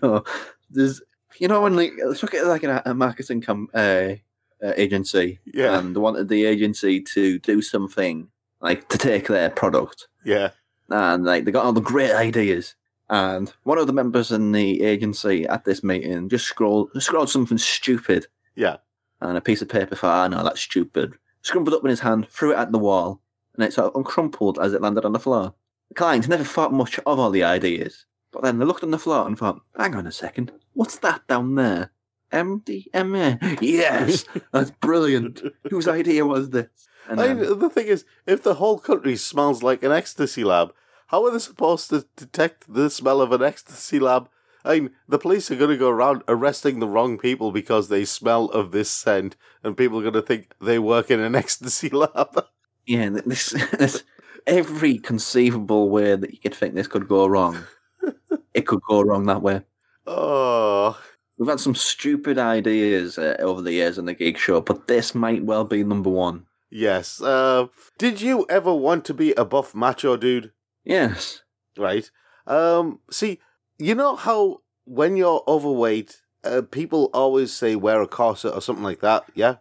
no, 0.00 0.22
there's 0.70 1.02
you 1.38 1.48
know 1.48 1.62
when 1.62 1.74
like 1.74 1.94
look 2.22 2.34
at 2.34 2.46
like 2.46 2.62
a, 2.62 2.82
a 2.86 2.94
marketing 2.94 3.40
com- 3.40 3.68
uh, 3.74 4.14
uh, 4.62 4.72
agency, 4.76 5.40
Yeah. 5.44 5.76
and 5.76 5.96
they 5.96 6.00
wanted 6.00 6.28
the 6.28 6.44
agency 6.44 7.00
to 7.00 7.40
do 7.40 7.62
something 7.62 8.28
like 8.60 8.88
to 8.90 8.96
take 8.98 9.26
their 9.26 9.50
product, 9.50 10.06
Yeah. 10.24 10.50
And 10.90 11.24
like 11.24 11.44
they 11.44 11.50
got 11.52 11.64
all 11.64 11.72
the 11.72 11.80
great 11.80 12.12
ideas. 12.12 12.74
And 13.08 13.52
one 13.64 13.78
of 13.78 13.86
the 13.88 13.92
members 13.92 14.30
in 14.30 14.52
the 14.52 14.82
agency 14.82 15.46
at 15.46 15.64
this 15.64 15.82
meeting 15.82 16.28
just 16.28 16.46
scrolled 16.46 16.90
scrolled 17.02 17.28
something 17.30 17.58
stupid 17.58 18.26
Yeah. 18.54 18.76
and 19.20 19.36
a 19.36 19.40
piece 19.40 19.62
of 19.62 19.68
paper 19.68 19.96
thought, 19.96 20.24
ah, 20.24 20.28
no, 20.28 20.44
that's 20.44 20.60
stupid. 20.60 21.14
Scrumpled 21.42 21.72
up 21.72 21.82
in 21.84 21.90
his 21.90 22.00
hand, 22.00 22.28
threw 22.28 22.52
it 22.52 22.58
at 22.58 22.70
the 22.70 22.78
wall, 22.78 23.20
and 23.54 23.64
it 23.64 23.72
sort 23.72 23.92
of 23.92 24.00
uncrumpled 24.04 24.62
as 24.62 24.72
it 24.74 24.80
landed 24.82 25.04
on 25.04 25.12
the 25.12 25.18
floor. 25.18 25.54
The 25.88 25.94
client 25.94 26.28
never 26.28 26.44
thought 26.44 26.72
much 26.72 26.98
of 27.00 27.18
all 27.18 27.30
the 27.30 27.42
ideas, 27.42 28.06
but 28.30 28.42
then 28.42 28.58
they 28.58 28.64
looked 28.64 28.84
on 28.84 28.92
the 28.92 28.98
floor 28.98 29.26
and 29.26 29.36
thought, 29.36 29.60
hang 29.76 29.96
on 29.96 30.06
a 30.06 30.12
second, 30.12 30.52
what's 30.74 30.98
that 30.98 31.26
down 31.26 31.56
there? 31.56 31.90
MDMA. 32.32 33.58
Yes, 33.60 34.24
that's 34.52 34.70
brilliant. 34.70 35.42
Whose 35.70 35.88
idea 35.88 36.24
was 36.26 36.50
this? 36.50 36.68
And 37.10 37.18
then, 37.18 37.40
mean, 37.40 37.58
the 37.58 37.68
thing 37.68 37.88
is, 37.88 38.04
if 38.24 38.42
the 38.42 38.54
whole 38.54 38.78
country 38.78 39.16
smells 39.16 39.62
like 39.62 39.82
an 39.82 39.90
ecstasy 39.90 40.44
lab, 40.44 40.72
how 41.08 41.24
are 41.24 41.32
they 41.32 41.40
supposed 41.40 41.90
to 41.90 42.06
detect 42.16 42.72
the 42.72 42.88
smell 42.88 43.20
of 43.20 43.32
an 43.32 43.42
ecstasy 43.42 43.98
lab? 43.98 44.28
I 44.64 44.78
mean, 44.78 44.90
the 45.08 45.18
police 45.18 45.50
are 45.50 45.56
going 45.56 45.70
to 45.70 45.76
go 45.76 45.88
around 45.88 46.22
arresting 46.28 46.78
the 46.78 46.86
wrong 46.86 47.18
people 47.18 47.50
because 47.50 47.88
they 47.88 48.04
smell 48.04 48.44
of 48.50 48.70
this 48.70 48.90
scent, 48.90 49.34
and 49.64 49.76
people 49.76 49.98
are 49.98 50.02
going 50.02 50.14
to 50.14 50.22
think 50.22 50.54
they 50.60 50.78
work 50.78 51.10
in 51.10 51.18
an 51.18 51.34
ecstasy 51.44 51.88
lab. 51.88 52.44
yeah, 52.86 53.08
this, 53.08 53.50
this, 53.76 54.04
every 54.46 54.98
conceivable 54.98 55.90
way 55.90 56.14
that 56.14 56.30
you 56.30 56.38
could 56.38 56.54
think 56.54 56.74
this 56.74 56.86
could 56.86 57.08
go 57.08 57.26
wrong, 57.26 57.64
it 58.54 58.68
could 58.68 58.80
go 58.88 59.02
wrong 59.02 59.26
that 59.26 59.42
way. 59.42 59.62
oh, 60.06 60.96
We've 61.38 61.48
had 61.48 61.58
some 61.58 61.74
stupid 61.74 62.36
ideas 62.38 63.16
uh, 63.16 63.34
over 63.40 63.62
the 63.62 63.72
years 63.72 63.96
in 63.96 64.04
the 64.04 64.12
Geek 64.12 64.36
Show, 64.36 64.60
but 64.60 64.86
this 64.86 65.14
might 65.14 65.42
well 65.42 65.64
be 65.64 65.82
number 65.82 66.10
one. 66.10 66.44
Yes. 66.70 67.20
Uh, 67.20 67.66
did 67.98 68.20
you 68.20 68.46
ever 68.48 68.72
want 68.72 69.04
to 69.06 69.14
be 69.14 69.32
a 69.32 69.44
buff 69.44 69.74
macho 69.74 70.16
dude? 70.16 70.52
Yes. 70.84 71.42
Right. 71.76 72.10
Um, 72.46 73.00
see, 73.10 73.40
you 73.78 73.94
know 73.94 74.16
how 74.16 74.62
when 74.84 75.16
you're 75.16 75.42
overweight, 75.46 76.22
uh, 76.44 76.62
people 76.62 77.10
always 77.12 77.52
say 77.52 77.76
wear 77.76 78.00
a 78.00 78.06
corset 78.06 78.54
or 78.54 78.60
something 78.60 78.84
like 78.84 79.00
that. 79.00 79.24
Yeah. 79.34 79.56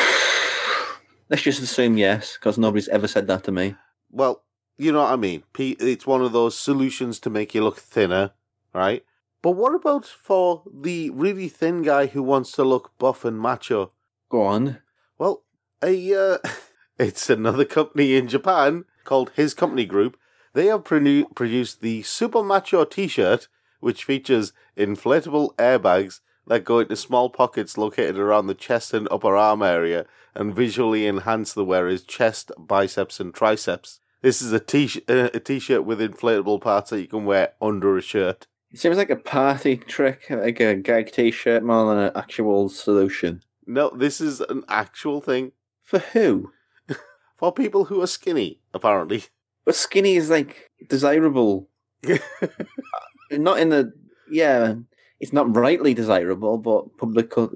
Let's 1.28 1.42
just 1.42 1.62
assume 1.62 1.98
yes, 1.98 2.34
because 2.34 2.56
nobody's 2.56 2.88
ever 2.88 3.08
said 3.08 3.26
that 3.26 3.44
to 3.44 3.52
me. 3.52 3.74
Well, 4.10 4.44
you 4.78 4.92
know 4.92 5.02
what 5.02 5.12
I 5.12 5.16
mean. 5.16 5.42
It's 5.58 6.06
one 6.06 6.22
of 6.22 6.32
those 6.32 6.56
solutions 6.56 7.18
to 7.20 7.30
make 7.30 7.54
you 7.54 7.64
look 7.64 7.78
thinner, 7.78 8.32
right? 8.72 9.04
But 9.42 9.52
what 9.52 9.74
about 9.74 10.06
for 10.06 10.62
the 10.72 11.10
really 11.10 11.48
thin 11.48 11.82
guy 11.82 12.06
who 12.06 12.22
wants 12.22 12.52
to 12.52 12.64
look 12.64 12.92
buff 12.98 13.24
and 13.24 13.38
macho? 13.38 13.92
Go 14.28 14.42
on. 14.42 14.78
Well, 15.18 15.44
a 15.82 16.14
uh, 16.14 16.38
it's 16.98 17.30
another 17.30 17.64
company 17.64 18.16
in 18.16 18.28
Japan 18.28 18.84
called 19.04 19.32
His 19.34 19.54
Company 19.54 19.84
Group. 19.84 20.18
They 20.52 20.66
have 20.66 20.84
produ- 20.84 21.34
produced 21.34 21.80
the 21.80 22.02
Super 22.02 22.42
Macho 22.42 22.84
T-shirt, 22.84 23.48
which 23.80 24.04
features 24.04 24.52
inflatable 24.76 25.54
airbags 25.56 26.20
that 26.46 26.64
go 26.64 26.78
into 26.78 26.96
small 26.96 27.28
pockets 27.28 27.76
located 27.76 28.18
around 28.18 28.46
the 28.46 28.54
chest 28.54 28.94
and 28.94 29.08
upper 29.10 29.36
arm 29.36 29.62
area 29.62 30.06
and 30.34 30.54
visually 30.54 31.06
enhance 31.06 31.52
the 31.52 31.64
wearer's 31.64 32.04
chest, 32.04 32.52
biceps, 32.58 33.20
and 33.20 33.34
triceps. 33.34 34.00
This 34.22 34.40
is 34.40 34.52
a 34.52 34.60
t 34.60 34.90
uh, 35.08 35.28
a 35.34 35.40
t-shirt 35.40 35.84
with 35.84 36.00
inflatable 36.00 36.60
parts 36.60 36.90
that 36.90 37.00
you 37.00 37.06
can 37.06 37.24
wear 37.24 37.52
under 37.60 37.96
a 37.96 38.02
shirt. 38.02 38.46
It 38.72 38.80
seems 38.80 38.96
like 38.96 39.10
a 39.10 39.16
party 39.16 39.76
trick, 39.76 40.26
like 40.30 40.60
a 40.60 40.74
gag 40.74 41.12
t-shirt 41.12 41.62
more 41.62 41.94
than 41.94 42.04
an 42.04 42.12
actual 42.14 42.68
solution. 42.68 43.42
No, 43.66 43.90
this 43.90 44.20
is 44.20 44.40
an 44.40 44.64
actual 44.68 45.20
thing 45.20 45.52
For 45.86 46.00
who? 46.00 46.50
for 47.36 47.52
people 47.52 47.84
who 47.86 48.02
are 48.02 48.06
skinny, 48.08 48.60
apparently. 48.74 49.24
But 49.64 49.76
skinny 49.76 50.16
is 50.16 50.28
like 50.30 50.70
desirable. 50.88 51.68
not 53.30 53.58
in 53.60 53.68
the 53.70 53.92
yeah, 54.30 54.74
it's 55.20 55.32
not 55.32 55.54
rightly 55.56 55.94
desirable, 55.94 56.58
but 56.58 56.96
public 56.98 57.36
uh, 57.38 57.48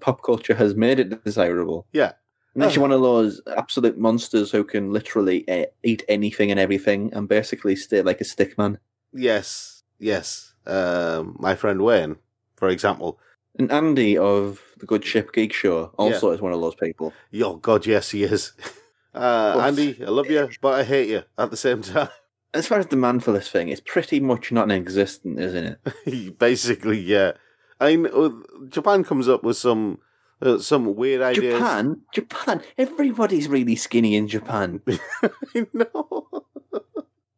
pop 0.00 0.22
culture 0.22 0.54
has 0.54 0.74
made 0.74 0.98
it 1.00 1.24
desirable. 1.24 1.86
Yeah. 1.92 2.12
Unless 2.54 2.76
you're 2.76 2.84
Oh. 2.84 2.88
one 2.88 2.92
of 2.92 3.02
those 3.02 3.40
absolute 3.56 3.98
monsters 3.98 4.52
who 4.52 4.62
can 4.62 4.92
literally 4.92 5.46
uh, 5.48 5.66
eat 5.82 6.04
anything 6.08 6.52
and 6.52 6.60
everything 6.60 7.12
and 7.12 7.28
basically 7.28 7.74
stay 7.74 8.00
like 8.02 8.20
a 8.20 8.24
stick 8.24 8.56
man. 8.56 8.78
Yes, 9.12 9.82
yes. 9.98 10.54
Um, 10.64 11.36
my 11.40 11.56
friend 11.56 11.82
Wayne, 11.82 12.16
for 12.56 12.68
example. 12.68 13.18
And 13.58 13.70
Andy 13.70 14.18
of 14.18 14.60
the 14.78 14.86
Good 14.86 15.04
Ship 15.04 15.32
Geek 15.32 15.52
Show 15.52 15.92
also 15.96 16.30
is 16.32 16.40
one 16.40 16.52
of 16.52 16.60
those 16.60 16.74
people. 16.74 17.12
Oh 17.42 17.56
God, 17.56 17.86
yes, 17.86 18.10
he 18.10 18.24
is. 18.24 18.52
Uh, 19.14 19.62
Andy, 19.64 19.96
I 20.04 20.08
love 20.10 20.28
you, 20.28 20.48
but 20.60 20.74
I 20.74 20.82
hate 20.82 21.08
you 21.08 21.22
at 21.38 21.52
the 21.52 21.56
same 21.56 21.82
time. 21.82 22.08
As 22.52 22.66
far 22.66 22.80
as 22.80 22.86
demand 22.86 23.22
for 23.22 23.30
this 23.30 23.48
thing, 23.48 23.68
it's 23.68 23.80
pretty 23.80 24.18
much 24.18 24.50
not 24.50 24.72
existent, 24.72 25.38
isn't 25.38 25.78
it? 26.04 26.38
Basically, 26.38 26.98
yeah. 26.98 27.32
I 27.80 27.96
mean, 27.96 28.12
uh, 28.12 28.30
Japan 28.68 29.04
comes 29.04 29.28
up 29.28 29.44
with 29.44 29.56
some 29.56 29.98
uh, 30.42 30.58
some 30.58 30.96
weird 30.96 31.22
ideas. 31.22 31.54
Japan, 31.54 32.00
Japan, 32.12 32.62
everybody's 32.76 33.48
really 33.48 33.76
skinny 33.76 34.16
in 34.16 34.26
Japan. 34.28 34.82
I 34.86 35.66
know. 35.72 36.33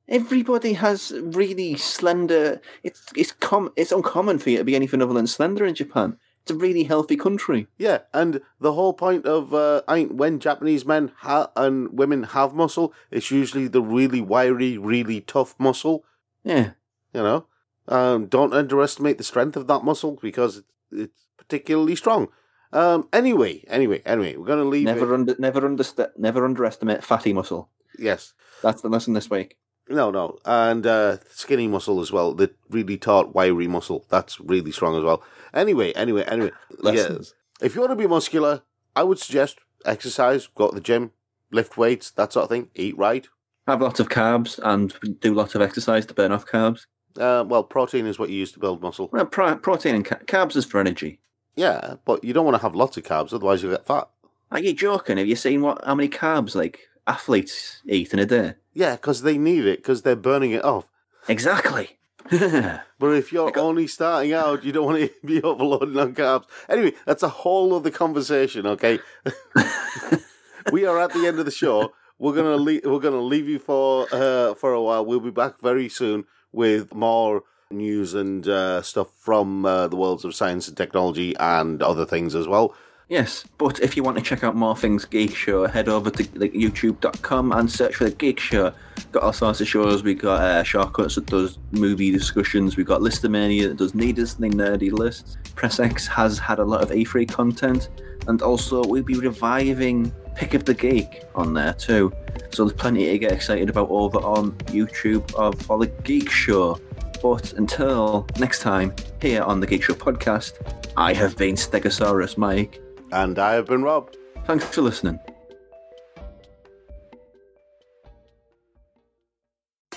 Everybody 0.09 0.75
has 0.75 1.13
really 1.17 1.77
slender. 1.77 2.61
It's 2.83 3.03
it's 3.17 3.33
com 3.33 3.73
it's 3.77 3.93
uncommon 3.93 4.39
for 4.39 4.51
you 4.51 4.59
to 4.59 4.65
be 4.65 4.77
anything 4.77 5.03
other 5.03 5.15
than 5.15 5.27
slender 5.27 5.65
in 5.65 5.75
Japan. 5.75 6.17
It's 6.43 6.53
a 6.53 6.55
really 6.55 6.85
healthy 6.85 7.17
country. 7.17 7.67
Yeah, 7.77 8.03
and 8.15 8.41
the 8.61 8.75
whole 8.75 8.93
point 8.93 9.27
of 9.27 9.53
uh, 9.53 9.83
when 10.11 10.39
Japanese 10.39 10.87
men 10.87 11.11
ha- 11.19 11.51
and 11.57 11.99
women 11.99 12.23
have 12.23 12.55
muscle, 12.55 12.95
it's 13.11 13.33
usually 13.33 13.67
the 13.67 13.83
really 13.83 14.21
wiry, 14.21 14.79
really 14.79 15.21
tough 15.21 15.57
muscle. 15.59 16.05
Yeah, 16.45 16.71
You 17.13 17.23
know, 17.25 17.47
um, 17.89 18.27
don't 18.27 18.55
underestimate 18.55 19.19
the 19.19 19.25
strength 19.25 19.57
of 19.57 19.67
that 19.67 19.83
muscle 19.83 20.21
because 20.23 20.59
it's, 20.59 20.69
it's 20.93 21.27
particularly 21.37 21.97
strong. 21.97 22.29
Um, 22.73 23.09
anyway, 23.13 23.65
anyway, 23.67 24.03
anyway, 24.07 24.37
we're 24.37 24.47
gonna 24.47 24.65
leave. 24.65 24.85
never 24.85 25.13
it. 25.13 25.15
under 25.15 25.35
never 25.41 25.63
underst- 25.63 26.17
never 26.17 26.45
underestimate 26.45 27.03
fatty 27.03 27.33
muscle. 27.33 27.71
Yes. 27.99 28.35
That's 28.63 28.83
the 28.83 28.89
lesson 28.89 29.15
this 29.15 29.29
week. 29.29 29.57
No, 29.89 30.11
no, 30.11 30.39
and 30.45 30.85
uh, 30.87 31.19
skinny 31.31 31.69
muscle 31.69 32.01
as 32.01 32.11
well. 32.11 32.35
The 32.35 32.51
really 32.69 32.99
taut, 32.99 33.35
wiry 33.35 33.69
muscle 33.69 34.05
that's 34.09 34.41
really 34.41 34.73
strong 34.73 34.97
as 34.97 35.05
well. 35.05 35.23
Anyway, 35.55 35.93
anyway, 35.93 36.25
anyway. 36.25 36.51
yeah, 36.83 37.19
if 37.61 37.75
you 37.75 37.81
want 37.81 37.93
to 37.93 37.97
be 37.97 38.09
muscular, 38.09 38.63
I 38.97 39.05
would 39.05 39.19
suggest 39.19 39.61
exercise, 39.85 40.49
go 40.49 40.69
to 40.69 40.75
the 40.75 40.81
gym, 40.81 41.13
lift 41.53 41.77
weights, 41.77 42.11
that 42.13 42.33
sort 42.33 42.45
of 42.45 42.51
thing. 42.51 42.71
Eat 42.75 42.99
right. 42.99 43.29
Have 43.67 43.81
lots 43.81 44.01
of 44.01 44.09
carbs 44.09 44.59
and 44.63 44.95
do 45.21 45.35
lots 45.35 45.55
of 45.55 45.63
exercise 45.63 46.07
to 46.07 46.15
burn 46.15 46.33
off 46.33 46.47
carbs. 46.47 46.87
Uh, 47.17 47.45
well, 47.47 47.65
protein 47.65 48.07
is 48.07 48.19
what 48.19 48.29
you 48.29 48.37
use 48.37 48.53
to 48.53 48.61
build 48.61 48.83
muscle. 48.83 49.09
Well, 49.13 49.27
pro- 49.27 49.57
protein 49.57 49.95
and 49.95 50.05
ca- 50.05 50.19
carbs 50.27 50.57
is 50.57 50.65
for 50.65 50.79
energy. 50.81 51.21
Yeah, 51.55 51.95
but 52.05 52.23
you 52.23 52.33
don't 52.33 52.45
want 52.45 52.57
to 52.57 52.63
have 52.63 52.75
lots 52.75 52.97
of 52.97 53.05
carbs, 53.05 53.33
otherwise 53.33 53.63
you'll 53.63 53.73
get 53.73 53.87
fat. 53.87 54.09
Are 54.51 54.61
you 54.61 54.73
joking? 54.75 55.17
Have 55.17 55.27
you 55.27 55.37
seen 55.37 55.63
what 55.63 55.85
how 55.85 55.95
many 55.95 56.09
carbs 56.09 56.55
like 56.55 56.81
athletes 57.07 57.83
eat 57.87 58.13
in 58.13 58.19
a 58.19 58.27
day? 58.27 58.55
Yeah, 58.75 58.97
because 58.97 59.23
they 59.23 59.39
need 59.39 59.65
it 59.67 59.79
because 59.79 60.03
they're 60.03 60.17
burning 60.17 60.53
it 60.53 60.65
off. 60.65 60.89
Exactly. 61.29 61.99
But 62.99 63.11
if 63.15 63.31
you're 63.33 63.51
got- 63.51 63.63
only 63.63 63.87
starting 63.87 64.33
out, 64.33 64.65
you 64.65 64.73
don't 64.73 64.87
want 64.87 64.99
to 65.01 65.11
be 65.27 65.43
overloading 65.43 65.99
on 65.99 66.15
carbs. 66.15 66.45
Anyway, 66.69 66.93
that's 67.05 67.23
a 67.23 67.29
whole 67.29 67.75
other 67.75 67.91
conversation. 67.91 68.67
Okay, 68.67 68.99
we 70.73 70.85
are 70.87 70.99
at 70.99 71.13
the 71.13 71.27
end 71.27 71.39
of 71.39 71.45
the 71.45 71.51
show. 71.51 71.93
We're 72.19 72.35
gonna 72.35 72.57
leave. 72.57 72.83
We're 72.85 73.01
gonna 73.01 73.21
leave 73.21 73.49
you 73.49 73.59
for 73.59 74.07
uh, 74.13 74.55
for 74.55 74.73
a 74.73 74.81
while. 74.83 75.05
We'll 75.05 75.21
be 75.21 75.31
back 75.31 75.61
very 75.61 75.89
soon 75.89 76.25
with 76.53 76.95
more 76.95 77.43
news 77.71 78.15
and 78.15 78.49
uh, 78.49 78.81
stuff 78.81 79.09
from 79.19 79.67
uh, 79.67 79.89
the 79.89 79.97
worlds 79.97 80.25
of 80.25 80.35
science 80.35 80.69
and 80.69 80.77
technology 80.77 81.37
and 81.39 81.83
other 81.83 82.07
things 82.07 82.35
as 82.35 82.49
well. 82.49 82.75
Yes, 83.09 83.45
but 83.57 83.79
if 83.79 83.97
you 83.97 84.03
want 84.03 84.17
to 84.19 84.23
check 84.23 84.43
out 84.43 84.57
more 84.57 84.77
things 84.77 85.05
Geek 85.05 85.33
Show, 85.33 85.69
head 85.69 85.89
over 85.89 86.11
to 86.11 86.29
like, 86.35 86.53
youtube.com 86.53 87.53
and 87.53 87.71
search 87.71 87.95
for 87.95 88.05
the 88.05 88.11
Geek 88.11 88.41
Show. 88.41 88.73
Got 89.13 89.23
all 89.23 89.33
sorts 89.33 89.61
of 89.61 89.69
shows. 89.69 90.03
We 90.03 90.15
got 90.15 90.41
uh, 90.41 90.65
Shortcuts 90.65 91.15
that 91.15 91.27
does 91.27 91.59
movie 91.71 92.11
discussions. 92.11 92.77
We 92.77 92.83
got 92.83 93.03
Listomania 93.03 93.69
that 93.69 93.77
does 93.77 93.95
needlessly 93.95 94.51
nerdy 94.51 94.91
lists. 94.91 95.39
Press 95.55 95.79
X 95.79 96.09
has 96.09 96.37
had 96.41 96.59
a 96.59 96.65
lot 96.65 96.83
of 96.83 96.91
E3 96.91 97.31
content, 97.31 97.91
and 98.27 98.43
also 98.43 98.85
we'll 98.85 99.05
be 99.05 99.15
reviving 99.15 100.13
Pick 100.35 100.55
of 100.55 100.65
the 100.65 100.75
Geek 100.75 101.23
on 101.37 101.55
there 101.55 101.75
too. 101.75 102.13
So 102.53 102.65
there's 102.65 102.77
plenty 102.77 103.07
to 103.07 103.19
get 103.19 103.31
excited 103.31 103.71
about 103.71 103.89
over 103.89 104.19
on 104.19 104.51
YouTube 104.67 105.33
of 105.35 105.61
for 105.63 105.79
the 105.79 105.87
Geek 106.03 106.29
Show. 106.29 106.81
But 107.23 107.53
until 107.53 108.27
next 108.41 108.63
time, 108.63 108.93
here 109.23 109.43
on 109.43 109.61
the 109.61 109.67
Geek 109.69 109.85
Show 109.85 109.95
podcast, 109.95 110.55
I 110.97 111.13
have 111.13 111.37
been 111.37 111.55
Stegosaurus 111.55 112.37
Mike. 112.37 112.81
And 113.13 113.39
I 113.39 113.55
have 113.55 113.67
been 113.67 113.83
Rob. 113.83 114.15
Thanks 114.47 114.65
for 114.67 114.83
listening. 114.83 115.19